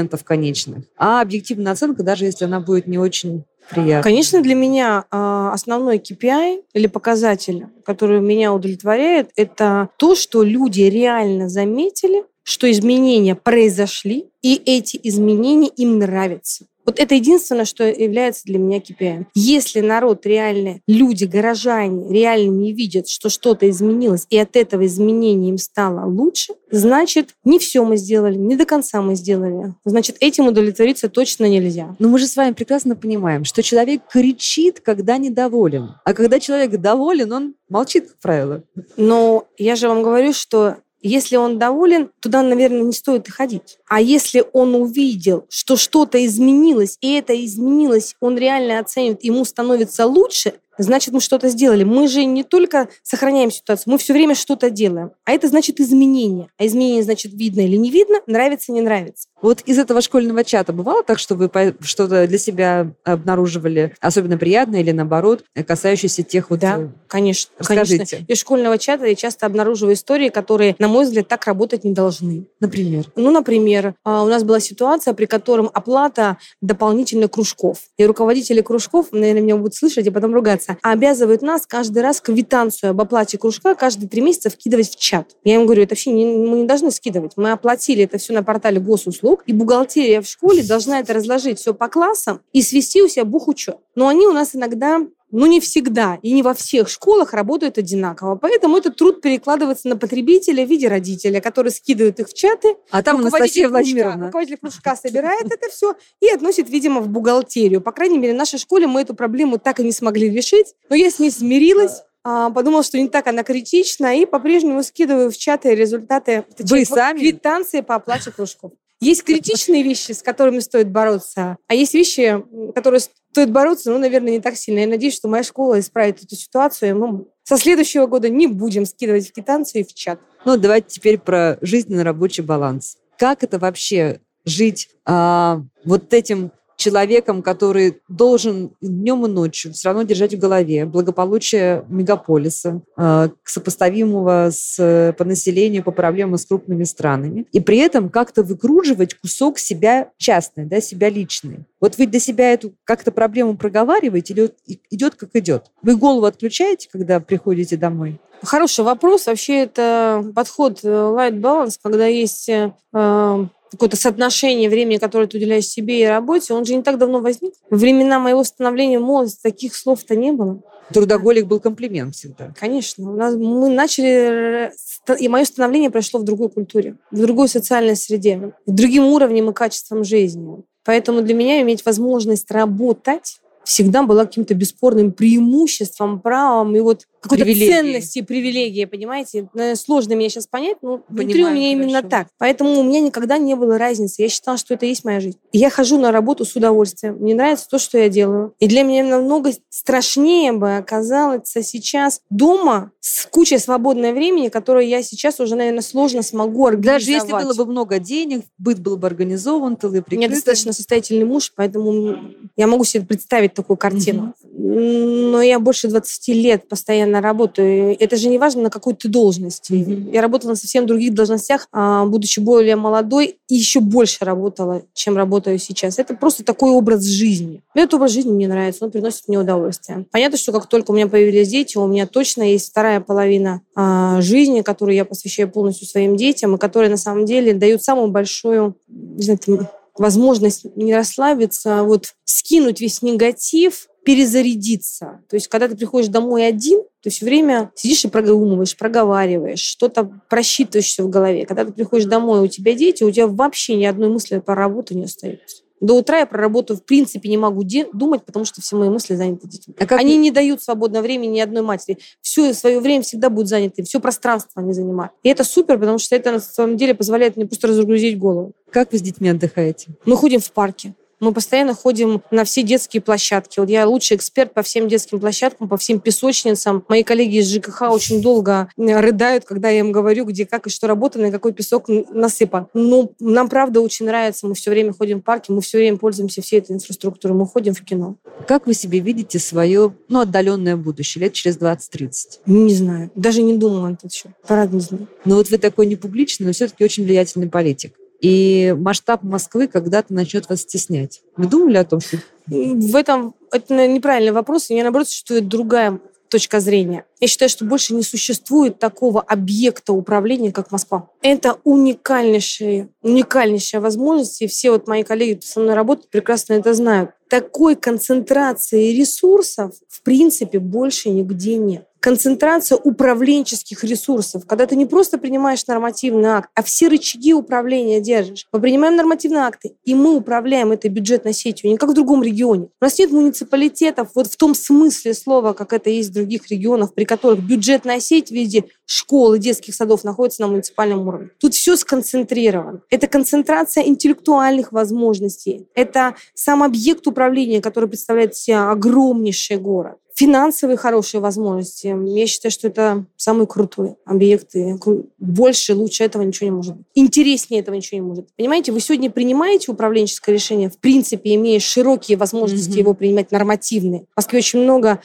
реципиентов 0.00 0.24
конечных, 0.24 0.84
а 0.96 1.20
объективная 1.20 1.72
оценка, 1.72 2.02
даже 2.02 2.24
если 2.24 2.44
она 2.44 2.60
будет 2.60 2.86
не 2.86 2.98
очень 2.98 3.44
приятной? 3.70 4.02
Конечно, 4.02 4.42
для 4.42 4.54
меня 4.54 5.04
а, 5.10 5.52
основной 5.52 5.98
KPI 5.98 6.62
или 6.72 6.86
показатель, 6.86 7.66
который 7.84 8.20
меня 8.20 8.52
удовлетворяет, 8.52 9.30
это 9.36 9.90
то, 9.96 10.14
что 10.14 10.42
люди 10.42 10.82
реально 10.82 11.48
заметили, 11.48 12.24
что 12.42 12.70
изменения 12.70 13.34
произошли, 13.34 14.26
и 14.42 14.60
эти 14.64 14.98
изменения 15.02 15.68
им 15.68 15.98
нравятся. 15.98 16.64
Вот 16.90 16.98
это 16.98 17.14
единственное, 17.14 17.66
что 17.66 17.84
является 17.84 18.42
для 18.46 18.58
меня 18.58 18.78
KPI. 18.78 19.26
Если 19.36 19.78
народ 19.78 20.26
реально, 20.26 20.80
люди, 20.88 21.24
горожане 21.24 22.12
реально 22.12 22.50
не 22.50 22.72
видят, 22.72 23.08
что 23.08 23.28
что-то 23.28 23.70
изменилось, 23.70 24.26
и 24.28 24.36
от 24.36 24.56
этого 24.56 24.84
изменения 24.86 25.50
им 25.50 25.58
стало 25.58 26.04
лучше, 26.10 26.54
значит, 26.72 27.36
не 27.44 27.60
все 27.60 27.84
мы 27.84 27.96
сделали, 27.96 28.34
не 28.34 28.56
до 28.56 28.64
конца 28.64 29.02
мы 29.02 29.14
сделали. 29.14 29.72
Значит, 29.84 30.16
этим 30.18 30.48
удовлетвориться 30.48 31.08
точно 31.08 31.44
нельзя. 31.44 31.94
Но 32.00 32.08
мы 32.08 32.18
же 32.18 32.26
с 32.26 32.34
вами 32.34 32.54
прекрасно 32.54 32.96
понимаем, 32.96 33.44
что 33.44 33.62
человек 33.62 34.02
кричит, 34.10 34.80
когда 34.80 35.16
недоволен. 35.16 35.94
А 36.04 36.12
когда 36.12 36.40
человек 36.40 36.72
доволен, 36.72 37.32
он 37.32 37.54
молчит, 37.68 38.08
как 38.08 38.18
правило. 38.18 38.64
Но 38.96 39.46
я 39.58 39.76
же 39.76 39.86
вам 39.86 40.02
говорю, 40.02 40.32
что 40.32 40.78
если 41.02 41.36
он 41.36 41.58
доволен, 41.58 42.10
туда, 42.20 42.42
наверное, 42.42 42.82
не 42.82 42.92
стоит 42.92 43.28
и 43.28 43.30
ходить. 43.30 43.78
А 43.88 44.00
если 44.00 44.44
он 44.52 44.74
увидел, 44.74 45.46
что 45.48 45.76
что-то 45.76 46.24
изменилось, 46.24 46.98
и 47.00 47.12
это 47.14 47.32
изменилось, 47.44 48.16
он 48.20 48.36
реально 48.36 48.78
оценивает, 48.78 49.24
ему 49.24 49.44
становится 49.44 50.06
лучше, 50.06 50.54
значит, 50.82 51.14
мы 51.14 51.20
что-то 51.20 51.48
сделали. 51.48 51.84
Мы 51.84 52.08
же 52.08 52.24
не 52.24 52.42
только 52.42 52.88
сохраняем 53.02 53.50
ситуацию, 53.50 53.92
мы 53.92 53.98
все 53.98 54.12
время 54.12 54.34
что-то 54.34 54.70
делаем. 54.70 55.12
А 55.24 55.32
это 55.32 55.48
значит 55.48 55.80
изменение. 55.80 56.48
А 56.58 56.66
изменение 56.66 57.02
значит 57.02 57.32
видно 57.32 57.60
или 57.60 57.76
не 57.76 57.90
видно, 57.90 58.20
нравится, 58.26 58.72
не 58.72 58.80
нравится. 58.80 59.28
Вот 59.42 59.62
из 59.62 59.78
этого 59.78 60.00
школьного 60.02 60.44
чата 60.44 60.72
бывало 60.72 61.02
так, 61.02 61.18
что 61.18 61.34
вы 61.34 61.50
что-то 61.80 62.26
для 62.26 62.38
себя 62.38 62.92
обнаруживали 63.04 63.94
особенно 64.00 64.36
приятное 64.36 64.80
или 64.80 64.90
наоборот, 64.90 65.44
касающееся 65.66 66.22
тех 66.22 66.50
вот... 66.50 66.60
Да, 66.60 66.78
э, 66.78 66.88
конечно. 67.08 67.50
Расскажите. 67.58 67.96
конечно. 67.96 68.32
Из 68.32 68.38
школьного 68.38 68.78
чата 68.78 69.06
я 69.06 69.14
часто 69.14 69.46
обнаруживаю 69.46 69.94
истории, 69.94 70.28
которые, 70.28 70.76
на 70.78 70.88
мой 70.88 71.04
взгляд, 71.04 71.28
так 71.28 71.46
работать 71.46 71.84
не 71.84 71.92
должны. 71.92 72.46
Например. 72.60 73.04
Ну, 73.16 73.30
например, 73.30 73.94
а, 74.04 74.22
у 74.24 74.28
нас 74.28 74.44
была 74.44 74.60
ситуация, 74.60 75.14
при 75.14 75.26
котором 75.26 75.70
оплата 75.72 76.36
дополнительных 76.60 77.30
кружков. 77.30 77.78
И 77.96 78.04
руководители 78.04 78.60
кружков, 78.60 79.08
наверное, 79.12 79.42
меня 79.42 79.56
будут 79.56 79.74
слышать 79.74 80.06
и 80.06 80.10
потом 80.10 80.34
ругаться, 80.34 80.69
обязывают 80.82 81.42
нас 81.42 81.66
каждый 81.66 82.02
раз 82.02 82.20
квитанцию 82.20 82.90
об 82.90 83.00
оплате 83.00 83.38
кружка 83.38 83.74
каждые 83.74 84.08
три 84.08 84.20
месяца 84.20 84.50
вкидывать 84.50 84.90
в 84.90 84.98
чат. 84.98 85.36
Я 85.44 85.56
им 85.56 85.64
говорю, 85.64 85.82
это 85.82 85.92
вообще 85.92 86.12
не, 86.12 86.26
мы 86.26 86.58
не 86.58 86.66
должны 86.66 86.90
скидывать. 86.90 87.32
Мы 87.36 87.52
оплатили 87.52 88.04
это 88.04 88.18
все 88.18 88.32
на 88.32 88.42
портале 88.42 88.80
госуслуг, 88.80 89.42
и 89.46 89.52
бухгалтерия 89.52 90.20
в 90.20 90.26
школе 90.26 90.62
должна 90.62 91.00
это 91.00 91.12
разложить 91.12 91.58
все 91.58 91.74
по 91.74 91.88
классам 91.88 92.40
и 92.52 92.62
свести 92.62 93.02
у 93.02 93.08
себя 93.08 93.24
бухучет. 93.24 93.76
Но 93.94 94.08
они 94.08 94.26
у 94.26 94.32
нас 94.32 94.54
иногда 94.54 95.00
ну, 95.30 95.46
не 95.46 95.60
всегда 95.60 96.18
и 96.22 96.32
не 96.32 96.42
во 96.42 96.54
всех 96.54 96.88
школах 96.88 97.32
работают 97.32 97.78
одинаково. 97.78 98.36
Поэтому 98.36 98.76
этот 98.76 98.96
труд 98.96 99.20
перекладывается 99.20 99.88
на 99.88 99.96
потребителя 99.96 100.64
в 100.64 100.68
виде 100.68 100.88
родителя, 100.88 101.40
который 101.40 101.70
скидывает 101.70 102.20
их 102.20 102.28
в 102.28 102.34
чаты, 102.34 102.76
А 102.90 103.02
там 103.02 103.18
Анастасия 103.18 103.68
Владимировна. 103.68 104.26
руководитель 104.26 104.58
кружка 104.58 104.96
собирает 104.96 105.46
это 105.46 105.70
все 105.70 105.94
и 106.20 106.28
относит, 106.28 106.68
видимо, 106.68 107.00
в 107.00 107.08
бухгалтерию. 107.08 107.80
По 107.80 107.92
крайней 107.92 108.18
мере, 108.18 108.34
в 108.34 108.36
нашей 108.36 108.58
школе 108.58 108.86
мы 108.86 109.02
эту 109.02 109.14
проблему 109.14 109.58
так 109.58 109.80
и 109.80 109.84
не 109.84 109.92
смогли 109.92 110.30
решить. 110.30 110.74
Но 110.88 110.96
я 110.96 111.10
с 111.10 111.18
ней 111.18 111.30
смирилась, 111.30 112.02
а, 112.22 112.50
подумала, 112.50 112.82
что 112.82 112.98
не 112.98 113.08
так 113.08 113.26
она 113.26 113.42
критична, 113.42 114.16
и 114.16 114.26
по-прежнему 114.26 114.82
скидываю 114.82 115.30
в 115.30 115.36
чаты 115.36 115.74
результаты 115.74 116.44
Вы 116.58 116.64
точнее, 116.64 116.84
сами? 116.86 117.18
квитанции 117.20 117.80
по 117.80 117.94
оплате 117.94 118.30
кружков. 118.30 118.72
Есть 119.00 119.24
критичные 119.24 119.82
вещи, 119.82 120.12
с 120.12 120.22
которыми 120.22 120.58
стоит 120.58 120.90
бороться, 120.90 121.56
а 121.66 121.74
есть 121.74 121.94
вещи, 121.94 122.44
которые 122.74 123.00
стоит 123.00 123.50
бороться, 123.50 123.90
ну, 123.90 123.98
наверное, 123.98 124.32
не 124.32 124.40
так 124.40 124.56
сильно. 124.56 124.80
Я 124.80 124.88
надеюсь, 124.88 125.14
что 125.14 125.28
моя 125.28 125.42
школа 125.42 125.80
исправит 125.80 126.22
эту 126.22 126.36
ситуацию. 126.36 126.90
и 126.90 126.92
Мы 126.92 127.24
со 127.44 127.56
следующего 127.56 128.06
года 128.06 128.28
не 128.28 128.46
будем 128.46 128.84
скидывать 128.84 129.28
в 129.28 129.32
квитанции 129.32 129.82
в 129.82 129.94
чат. 129.94 130.20
Ну, 130.44 130.56
давайте 130.56 130.88
теперь 130.88 131.18
про 131.18 131.58
жизненно-рабочий 131.62 132.42
баланс. 132.42 132.98
Как 133.18 133.42
это 133.42 133.58
вообще 133.58 134.20
жить 134.44 134.90
а, 135.04 135.62
вот 135.84 136.12
этим 136.12 136.52
человеком, 136.80 137.42
который 137.42 138.00
должен 138.08 138.72
днем 138.80 139.26
и 139.26 139.28
ночью 139.28 139.72
все 139.72 139.90
равно 139.90 140.02
держать 140.02 140.34
в 140.34 140.38
голове 140.38 140.86
благополучие 140.86 141.84
мегаполиса, 141.88 142.80
а, 142.96 143.30
сопоставимого 143.44 144.48
с, 144.50 144.76
э, 144.78 145.12
по 145.12 145.24
населению, 145.24 145.84
по 145.84 145.92
проблемам 145.92 146.38
с 146.38 146.46
крупными 146.46 146.84
странами, 146.84 147.46
и 147.52 147.60
при 147.60 147.78
этом 147.78 148.08
как-то 148.08 148.42
выкруживать 148.42 149.14
кусок 149.14 149.58
себя 149.58 150.10
частный, 150.16 150.64
да, 150.64 150.80
себя 150.80 151.10
личный. 151.10 151.66
Вот 151.80 151.98
вы 151.98 152.06
для 152.06 152.18
себя 152.18 152.52
эту 152.52 152.72
как-то 152.84 153.12
проблему 153.12 153.56
проговариваете 153.56 154.32
или 154.34 154.50
идет 154.90 155.16
как 155.16 155.30
идет? 155.34 155.66
Вы 155.82 155.96
голову 155.96 156.24
отключаете, 156.24 156.88
когда 156.90 157.20
приходите 157.20 157.76
домой? 157.76 158.18
Хороший 158.42 158.84
вопрос. 158.84 159.26
Вообще 159.26 159.64
это 159.64 160.24
подход 160.34 160.80
э, 160.82 160.88
light 160.88 161.40
balance, 161.40 161.78
когда 161.82 162.06
есть 162.06 162.48
э, 162.48 162.72
э, 162.94 163.46
какое-то 163.70 163.96
соотношение 163.96 164.68
времени, 164.68 164.98
которое 164.98 165.26
ты 165.26 165.38
уделяешь 165.38 165.66
себе 165.66 166.02
и 166.02 166.06
работе, 166.06 166.54
он 166.54 166.64
же 166.64 166.74
не 166.74 166.82
так 166.82 166.98
давно 166.98 167.20
возник. 167.20 167.54
Во 167.70 167.76
времена 167.76 168.18
моего 168.18 168.44
становления 168.44 168.98
в 168.98 169.02
молодости 169.02 169.40
таких 169.42 169.74
слов-то 169.74 170.16
не 170.16 170.32
было. 170.32 170.60
Трудоголик 170.92 171.46
был 171.46 171.60
комплимент 171.60 172.16
всегда. 172.16 172.52
Конечно. 172.58 173.12
У 173.12 173.16
нас, 173.16 173.34
мы 173.36 173.68
начали... 173.68 174.72
И 175.18 175.28
мое 175.28 175.44
становление 175.44 175.90
прошло 175.90 176.20
в 176.20 176.24
другой 176.24 176.50
культуре, 176.50 176.96
в 177.10 177.20
другой 177.20 177.48
социальной 177.48 177.96
среде, 177.96 178.52
с 178.66 178.72
другим 178.72 179.04
уровнем 179.04 179.50
и 179.50 179.52
качеством 179.52 180.02
жизни. 180.02 180.62
Поэтому 180.84 181.22
для 181.22 181.34
меня 181.34 181.60
иметь 181.62 181.84
возможность 181.84 182.50
работать 182.50 183.40
всегда 183.62 184.02
была 184.02 184.24
каким-то 184.24 184.54
бесспорным 184.54 185.12
преимуществом, 185.12 186.20
правом 186.20 186.74
и 186.74 186.80
вот 186.80 187.06
какой-то 187.20 187.44
Привилегией. 187.44 187.70
ценности, 187.72 188.22
привилегии, 188.22 188.84
понимаете? 188.86 189.48
Сложно 189.74 190.14
меня 190.14 190.28
сейчас 190.30 190.46
понять, 190.46 190.78
но 190.82 191.02
внутри 191.08 191.26
у 191.26 191.32
Понимаю, 191.46 191.54
меня 191.54 191.72
именно 191.72 191.92
хорошо. 191.98 192.08
так. 192.08 192.28
Поэтому 192.38 192.80
у 192.80 192.82
меня 192.82 193.00
никогда 193.00 193.36
не 193.38 193.54
было 193.54 193.76
разницы. 193.78 194.22
Я 194.22 194.28
считала, 194.28 194.56
что 194.56 194.74
это 194.74 194.86
и 194.86 194.90
есть 194.90 195.04
моя 195.04 195.20
жизнь. 195.20 195.36
Я 195.52 195.70
хожу 195.70 195.98
на 195.98 196.12
работу 196.12 196.44
с 196.44 196.56
удовольствием. 196.56 197.16
Мне 197.16 197.34
нравится 197.34 197.66
то, 197.68 197.78
что 197.78 197.98
я 197.98 198.08
делаю. 198.08 198.54
И 198.58 198.66
для 198.66 198.82
меня 198.82 199.04
намного 199.04 199.52
страшнее 199.68 200.52
бы 200.52 200.76
оказалось 200.76 201.42
сейчас 201.52 202.20
дома 202.30 202.90
с 203.00 203.26
кучей 203.26 203.58
свободного 203.58 204.12
времени, 204.12 204.48
которое 204.48 204.86
я 204.86 205.02
сейчас 205.02 205.40
уже, 205.40 205.56
наверное, 205.56 205.82
сложно 205.82 206.22
смогу 206.22 206.66
организовать. 206.66 207.00
Даже 207.00 207.12
если 207.12 207.32
было 207.32 207.54
бы 207.54 207.66
много 207.70 207.98
денег, 207.98 208.44
быт 208.58 208.78
был 208.78 208.96
бы 208.96 209.06
организован, 209.06 209.76
тылы 209.76 209.90
У 209.90 209.94
меня 209.96 210.02
прикрыты. 210.02 210.34
достаточно 210.34 210.72
состоятельный 210.72 211.24
муж, 211.24 211.52
поэтому 211.54 212.16
я 212.56 212.66
могу 212.66 212.84
себе 212.84 213.04
представить 213.04 213.54
такую 213.54 213.76
картину. 213.76 214.34
Но 214.52 215.42
я 215.42 215.58
больше 215.58 215.88
20 215.88 216.28
лет 216.28 216.68
постоянно 216.68 217.09
работаю. 217.18 217.96
Это 217.98 218.16
же 218.16 218.28
не 218.28 218.38
важно, 218.38 218.62
на 218.62 218.70
какой 218.70 218.94
ты 218.94 219.08
должности. 219.08 219.72
Мгм. 219.72 220.12
Я 220.12 220.22
работала 220.22 220.50
на 220.50 220.56
совсем 220.56 220.86
других 220.86 221.14
должностях, 221.14 221.66
а, 221.72 222.04
будучи 222.06 222.40
более 222.40 222.76
молодой, 222.76 223.38
и 223.48 223.54
еще 223.54 223.80
больше 223.80 224.24
работала, 224.24 224.82
чем 224.94 225.16
работаю 225.16 225.58
сейчас. 225.58 225.98
Это 225.98 226.14
просто 226.14 226.44
такой 226.44 226.70
образ 226.70 227.04
жизни. 227.04 227.62
Мне 227.74 227.84
Этот 227.84 227.94
образ 227.94 228.12
жизни 228.12 228.30
мне 228.30 228.46
нравится, 228.48 228.84
он 228.84 228.90
приносит 228.90 229.28
мне 229.28 229.38
удовольствие. 229.38 230.06
Понятно, 230.12 230.38
что 230.38 230.52
как 230.52 230.66
только 230.66 230.90
у 230.92 230.94
меня 230.94 231.08
появились 231.08 231.48
дети, 231.48 231.76
у 231.78 231.86
меня 231.86 232.06
точно 232.06 232.42
есть 232.42 232.70
вторая 232.70 233.00
половина 233.00 233.62
а, 233.74 234.20
жизни, 234.20 234.60
которую 234.60 234.94
я 234.94 235.04
посвящаю 235.04 235.50
полностью 235.50 235.88
своим 235.88 236.16
детям, 236.16 236.54
и 236.54 236.58
которая 236.58 236.90
на 236.90 236.96
самом 236.96 237.24
деле 237.24 237.54
дают 237.54 237.82
самую 237.82 238.08
большую 238.08 238.76
не 238.88 239.22
знаю, 239.22 239.68
возможность 240.00 240.64
не 240.76 240.94
расслабиться, 240.94 241.80
а 241.80 241.82
вот 241.84 242.14
скинуть 242.24 242.80
весь 242.80 243.02
негатив, 243.02 243.86
перезарядиться. 244.02 245.20
То 245.28 245.36
есть, 245.36 245.48
когда 245.48 245.68
ты 245.68 245.76
приходишь 245.76 246.08
домой 246.08 246.46
один, 246.46 246.82
ты 247.02 247.10
все 247.10 247.26
время 247.26 247.70
сидишь 247.74 248.06
и 248.06 248.08
продумываешь, 248.08 248.74
проговариваешь, 248.78 249.60
что-то 249.60 250.10
просчитываешься 250.30 251.04
в 251.04 251.10
голове. 251.10 251.44
Когда 251.44 251.66
ты 251.66 251.72
приходишь 251.72 252.06
домой, 252.06 252.40
у 252.40 252.46
тебя 252.48 252.72
дети, 252.72 253.04
у 253.04 253.10
тебя 253.10 253.26
вообще 253.26 253.76
ни 253.76 253.84
одной 253.84 254.08
мысли 254.08 254.38
по 254.38 254.54
работе 254.54 254.94
не 254.94 255.04
остается. 255.04 255.64
До 255.80 255.94
утра 255.94 256.18
я 256.18 256.26
про 256.26 256.40
работу 256.40 256.76
в 256.76 256.84
принципе 256.84 257.28
не 257.28 257.38
могу 257.38 257.64
думать, 257.92 258.24
потому 258.24 258.44
что 258.44 258.60
все 258.60 258.76
мои 258.76 258.88
мысли 258.88 259.14
заняты 259.14 259.48
детьми. 259.48 259.74
А 259.78 259.86
как 259.86 259.98
Они 259.98 260.16
не 260.16 260.30
дают 260.30 260.62
свободного 260.62 261.02
времени 261.02 261.36
ни 261.36 261.40
одной 261.40 261.62
матери. 261.62 261.98
Все 262.20 262.52
свое 262.52 262.80
время 262.80 263.02
всегда 263.02 263.30
будут 263.30 263.48
заняты, 263.48 263.82
все 263.82 264.00
пространство 264.00 264.62
они 264.62 264.72
занимают. 264.72 265.12
И 265.22 265.28
это 265.28 265.44
супер, 265.44 265.78
потому 265.78 265.98
что 265.98 266.14
это 266.16 266.32
на 266.32 266.40
самом 266.40 266.76
деле 266.76 266.94
позволяет 266.94 267.36
мне 267.36 267.46
просто 267.46 267.68
разгрузить 267.68 268.18
голову. 268.18 268.52
Как 268.70 268.92
вы 268.92 268.98
с 268.98 269.02
детьми 269.02 269.28
отдыхаете? 269.30 269.88
Мы 270.04 270.16
ходим 270.16 270.40
в 270.40 270.52
парке. 270.52 270.94
Мы 271.20 271.32
постоянно 271.32 271.74
ходим 271.74 272.22
на 272.30 272.44
все 272.44 272.62
детские 272.62 273.02
площадки. 273.02 273.60
Вот 273.60 273.68
я 273.68 273.86
лучший 273.86 274.16
эксперт 274.16 274.54
по 274.54 274.62
всем 274.62 274.88
детским 274.88 275.20
площадкам, 275.20 275.68
по 275.68 275.76
всем 275.76 276.00
песочницам. 276.00 276.84
Мои 276.88 277.02
коллеги 277.02 277.36
из 277.36 277.52
ЖКХ 277.52 277.82
очень 277.90 278.22
долго 278.22 278.68
рыдают, 278.76 279.44
когда 279.44 279.68
я 279.68 279.80
им 279.80 279.92
говорю, 279.92 280.24
где 280.24 280.46
как 280.46 280.66
и 280.66 280.70
что 280.70 280.86
работано, 280.86 281.26
и 281.26 281.30
какой 281.30 281.52
песок 281.52 281.88
насыпан. 281.88 282.68
Но 282.74 283.10
нам, 283.20 283.48
правда, 283.48 283.80
очень 283.80 284.06
нравится. 284.06 284.46
Мы 284.46 284.54
все 284.54 284.70
время 284.70 284.92
ходим 284.92 285.20
в 285.20 285.22
парке, 285.22 285.52
мы 285.52 285.60
все 285.60 285.78
время 285.78 285.98
пользуемся 285.98 286.42
всей 286.42 286.60
этой 286.60 286.72
инфраструктурой. 286.72 287.36
Мы 287.36 287.46
ходим 287.46 287.74
в 287.74 287.84
кино. 287.84 288.16
Как 288.48 288.66
вы 288.66 288.74
себе 288.74 289.00
видите 289.00 289.38
свое, 289.38 289.94
ну, 290.08 290.20
отдаленное 290.20 290.76
будущее, 290.76 291.24
лет 291.24 291.34
через 291.34 291.58
20-30? 291.58 292.10
Не 292.46 292.74
знаю. 292.74 293.10
Даже 293.14 293.42
не 293.42 293.56
думала 293.56 293.92
этот 293.92 294.12
счет. 294.12 294.32
Правда, 294.46 294.74
не 294.74 294.80
знаю. 294.80 295.08
Но 295.24 295.36
вот 295.36 295.50
вы 295.50 295.58
такой 295.58 295.86
не 295.86 295.96
публичный, 295.96 296.46
но 296.46 296.52
все-таки 296.52 296.82
очень 296.82 297.04
влиятельный 297.04 297.48
политик. 297.48 297.94
И 298.20 298.74
масштаб 298.78 299.22
Москвы 299.22 299.66
когда-то 299.66 300.12
начнет 300.12 300.48
вас 300.48 300.60
стеснять. 300.60 301.22
Вы 301.36 301.46
думали 301.46 301.76
о 301.76 301.84
том, 301.84 302.00
что... 302.00 302.18
В 302.46 302.96
этом 302.96 303.34
это 303.52 303.86
неправильный 303.86 304.32
вопрос. 304.32 304.68
У 304.68 304.72
меня, 304.72 304.84
наоборот, 304.84 305.08
существует 305.08 305.48
другая 305.48 306.00
точка 306.30 306.60
зрения. 306.60 307.04
Я 307.20 307.26
считаю, 307.26 307.48
что 307.50 307.64
больше 307.64 307.94
не 307.94 308.02
существует 308.02 308.78
такого 308.78 309.20
объекта 309.20 309.92
управления, 309.92 310.52
как 310.52 310.70
Москва. 310.70 311.10
Это 311.22 311.58
уникальнейшая, 311.64 312.88
уникальнейшая 313.02 313.80
возможность, 313.80 314.40
и 314.40 314.46
все 314.46 314.70
вот 314.70 314.86
мои 314.86 315.02
коллеги, 315.02 315.38
кто 315.38 315.46
со 315.46 315.60
мной 315.60 315.74
работают, 315.74 316.08
прекрасно 316.10 316.54
это 316.54 316.72
знают. 316.72 317.10
Такой 317.28 317.76
концентрации 317.76 318.92
ресурсов, 318.92 319.74
в 319.88 320.02
принципе, 320.02 320.58
больше 320.58 321.10
нигде 321.10 321.56
нет. 321.56 321.86
Концентрация 322.00 322.78
управленческих 322.78 323.84
ресурсов, 323.84 324.46
когда 324.46 324.66
ты 324.66 324.74
не 324.74 324.86
просто 324.86 325.18
принимаешь 325.18 325.66
нормативный 325.66 326.30
акт, 326.30 326.48
а 326.54 326.62
все 326.62 326.88
рычаги 326.88 327.34
управления 327.34 328.00
держишь. 328.00 328.46
Мы 328.52 328.60
принимаем 328.60 328.96
нормативные 328.96 329.42
акты, 329.42 329.76
и 329.84 329.94
мы 329.94 330.16
управляем 330.16 330.72
этой 330.72 330.88
бюджетной 330.88 331.34
сетью, 331.34 331.70
не 331.70 331.76
как 331.76 331.90
в 331.90 331.94
другом 331.94 332.22
регионе. 332.22 332.68
У 332.80 332.84
нас 332.84 332.98
нет 332.98 333.10
муниципалитетов 333.10 334.08
вот 334.14 334.28
в 334.28 334.36
том 334.38 334.54
смысле 334.54 335.12
слова, 335.12 335.52
как 335.52 335.74
это 335.74 335.90
есть 335.90 336.08
в 336.08 336.14
других 336.14 336.50
регионах, 336.50 336.94
при 336.94 337.04
которых 337.04 337.40
бюджетная 337.40 338.00
сеть 338.00 338.28
в 338.28 338.32
виде 338.32 338.64
школ 338.86 339.34
и 339.34 339.38
детских 339.38 339.74
садов 339.74 340.02
находится 340.02 340.40
на 340.40 340.48
муниципальном 340.48 341.06
уровне. 341.06 341.28
Тут 341.38 341.52
все 341.52 341.76
сконцентрировано. 341.76 342.80
Это 342.88 343.08
концентрация 343.08 343.84
интеллектуальных 343.84 344.72
возможностей. 344.72 345.68
Это 345.74 346.14
сам 346.32 346.62
объект 346.62 347.06
управления, 347.06 347.60
который 347.60 347.90
представляет 347.90 348.34
себя 348.34 348.70
огромнейший 348.70 349.58
город 349.58 349.98
финансовые 350.20 350.76
хорошие 350.76 351.22
возможности. 351.22 351.94
Я 352.06 352.26
считаю, 352.26 352.52
что 352.52 352.68
это 352.68 353.06
самый 353.16 353.46
крутой 353.46 353.94
объект. 354.04 354.54
и 354.54 354.72
кру- 354.74 355.06
Больше, 355.18 355.74
лучше 355.74 356.04
этого 356.04 356.22
ничего 356.22 356.46
не 356.50 356.54
может 356.56 356.76
быть. 356.76 356.86
Интереснее 356.94 357.60
этого 357.62 357.74
ничего 357.74 357.96
не 358.00 358.06
может. 358.06 358.24
быть. 358.24 358.34
Понимаете, 358.36 358.70
вы 358.72 358.80
сегодня 358.80 359.10
принимаете 359.10 359.72
управленческое 359.72 360.34
решение, 360.34 360.68
в 360.68 360.76
принципе, 360.78 361.34
имея 361.36 361.58
широкие 361.58 362.18
возможности 362.18 362.68
Мгм. 362.72 362.78
его 362.78 362.94
принимать 362.94 363.30
нормативные. 363.32 364.00
В 364.12 364.16
Москве 364.18 364.40
очень 364.40 364.60
много 364.62 365.00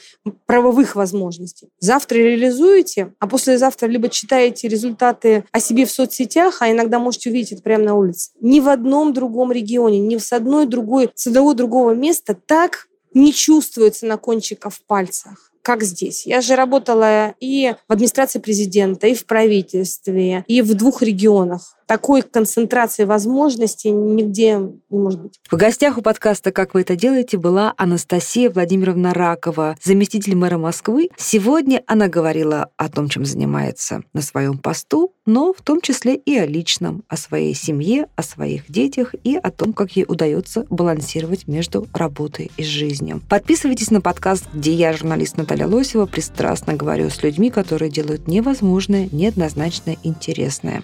правовых 0.46 0.96
возможностей. 0.98 1.70
Завтра 1.80 2.18
реализуете, 2.18 3.14
а 3.20 3.28
послезавтра 3.28 3.88
либо 3.88 4.10
читаете 4.10 4.68
результаты 4.68 5.46
о 5.52 5.60
себе 5.62 5.86
в 5.86 5.92
соцсетях, 5.92 6.62
а 6.62 6.70
иногда 6.70 7.00
можете 7.00 7.30
увидеть 7.30 7.54
это 7.54 7.62
прямо 7.62 7.86
на 7.86 7.96
улице. 7.96 8.32
Ни 8.42 8.60
в 8.60 8.68
одном 8.68 9.14
другом 9.14 9.52
регионе, 9.54 10.00
ни 10.00 10.18
с 10.18 10.34
одной 10.34 10.66
другой, 10.66 11.10
с 11.16 11.28
одного 11.28 11.54
другого 11.54 11.92
места 11.94 12.36
так 12.46 12.88
не 13.16 13.34
чувствуется 13.34 14.06
на 14.06 14.18
кончиках 14.18 14.74
пальцах 14.86 15.52
как 15.66 15.82
здесь. 15.82 16.28
Я 16.28 16.42
же 16.42 16.56
работала 16.56 17.34
и 17.40 17.74
в 17.90 17.92
администрации 17.92 18.38
президента, 18.38 19.08
и 19.08 19.16
в 19.16 19.26
правительстве, 19.26 20.46
и 20.48 20.62
в 20.62 20.76
двух 20.76 21.02
регионах. 21.02 21.76
Такой 21.86 22.24
концентрации 22.24 23.04
возможностей 23.04 23.92
нигде 23.92 24.58
не 24.58 25.00
может 25.00 25.22
быть. 25.22 25.40
В 25.50 25.56
гостях 25.56 25.98
у 25.98 26.02
подкаста 26.02 26.52
«Как 26.52 26.74
вы 26.74 26.82
это 26.82 26.96
делаете» 26.96 27.38
была 27.38 27.74
Анастасия 27.78 28.50
Владимировна 28.50 29.14
Ракова, 29.14 29.78
заместитель 29.84 30.36
мэра 30.36 30.58
Москвы. 30.58 31.10
Сегодня 31.16 31.84
она 31.86 32.08
говорила 32.08 32.70
о 32.78 32.90
том, 32.90 33.08
чем 33.08 33.24
занимается 33.24 34.02
на 34.14 34.22
своем 34.22 34.58
посту, 34.58 35.14
но 35.28 35.54
в 35.54 35.62
том 35.62 35.80
числе 35.80 36.16
и 36.16 36.36
о 36.38 36.48
личном, 36.48 37.04
о 37.08 37.18
своей 37.18 37.54
семье, 37.54 38.08
о 38.16 38.24
своих 38.24 38.72
детях 38.72 39.14
и 39.24 39.36
о 39.36 39.52
том, 39.52 39.74
как 39.74 39.92
ей 39.92 40.06
удается 40.08 40.66
балансировать 40.72 41.48
между 41.48 41.88
работой 41.94 42.52
и 42.58 42.64
жизнью. 42.64 43.22
Подписывайтесь 43.30 43.92
на 43.92 44.02
подкаст, 44.02 44.46
где 44.54 44.74
я, 44.74 44.94
журналист 44.94 45.38
Наталья 45.38 45.68
Лосева, 45.68 46.08
пристрастно 46.08 46.74
говорю 46.74 47.12
с 47.12 47.22
людьми, 47.22 47.52
которые 47.52 47.92
делают 47.92 48.28
невозможное, 48.28 49.08
неоднозначно 49.12 49.96
интересное. 50.04 50.84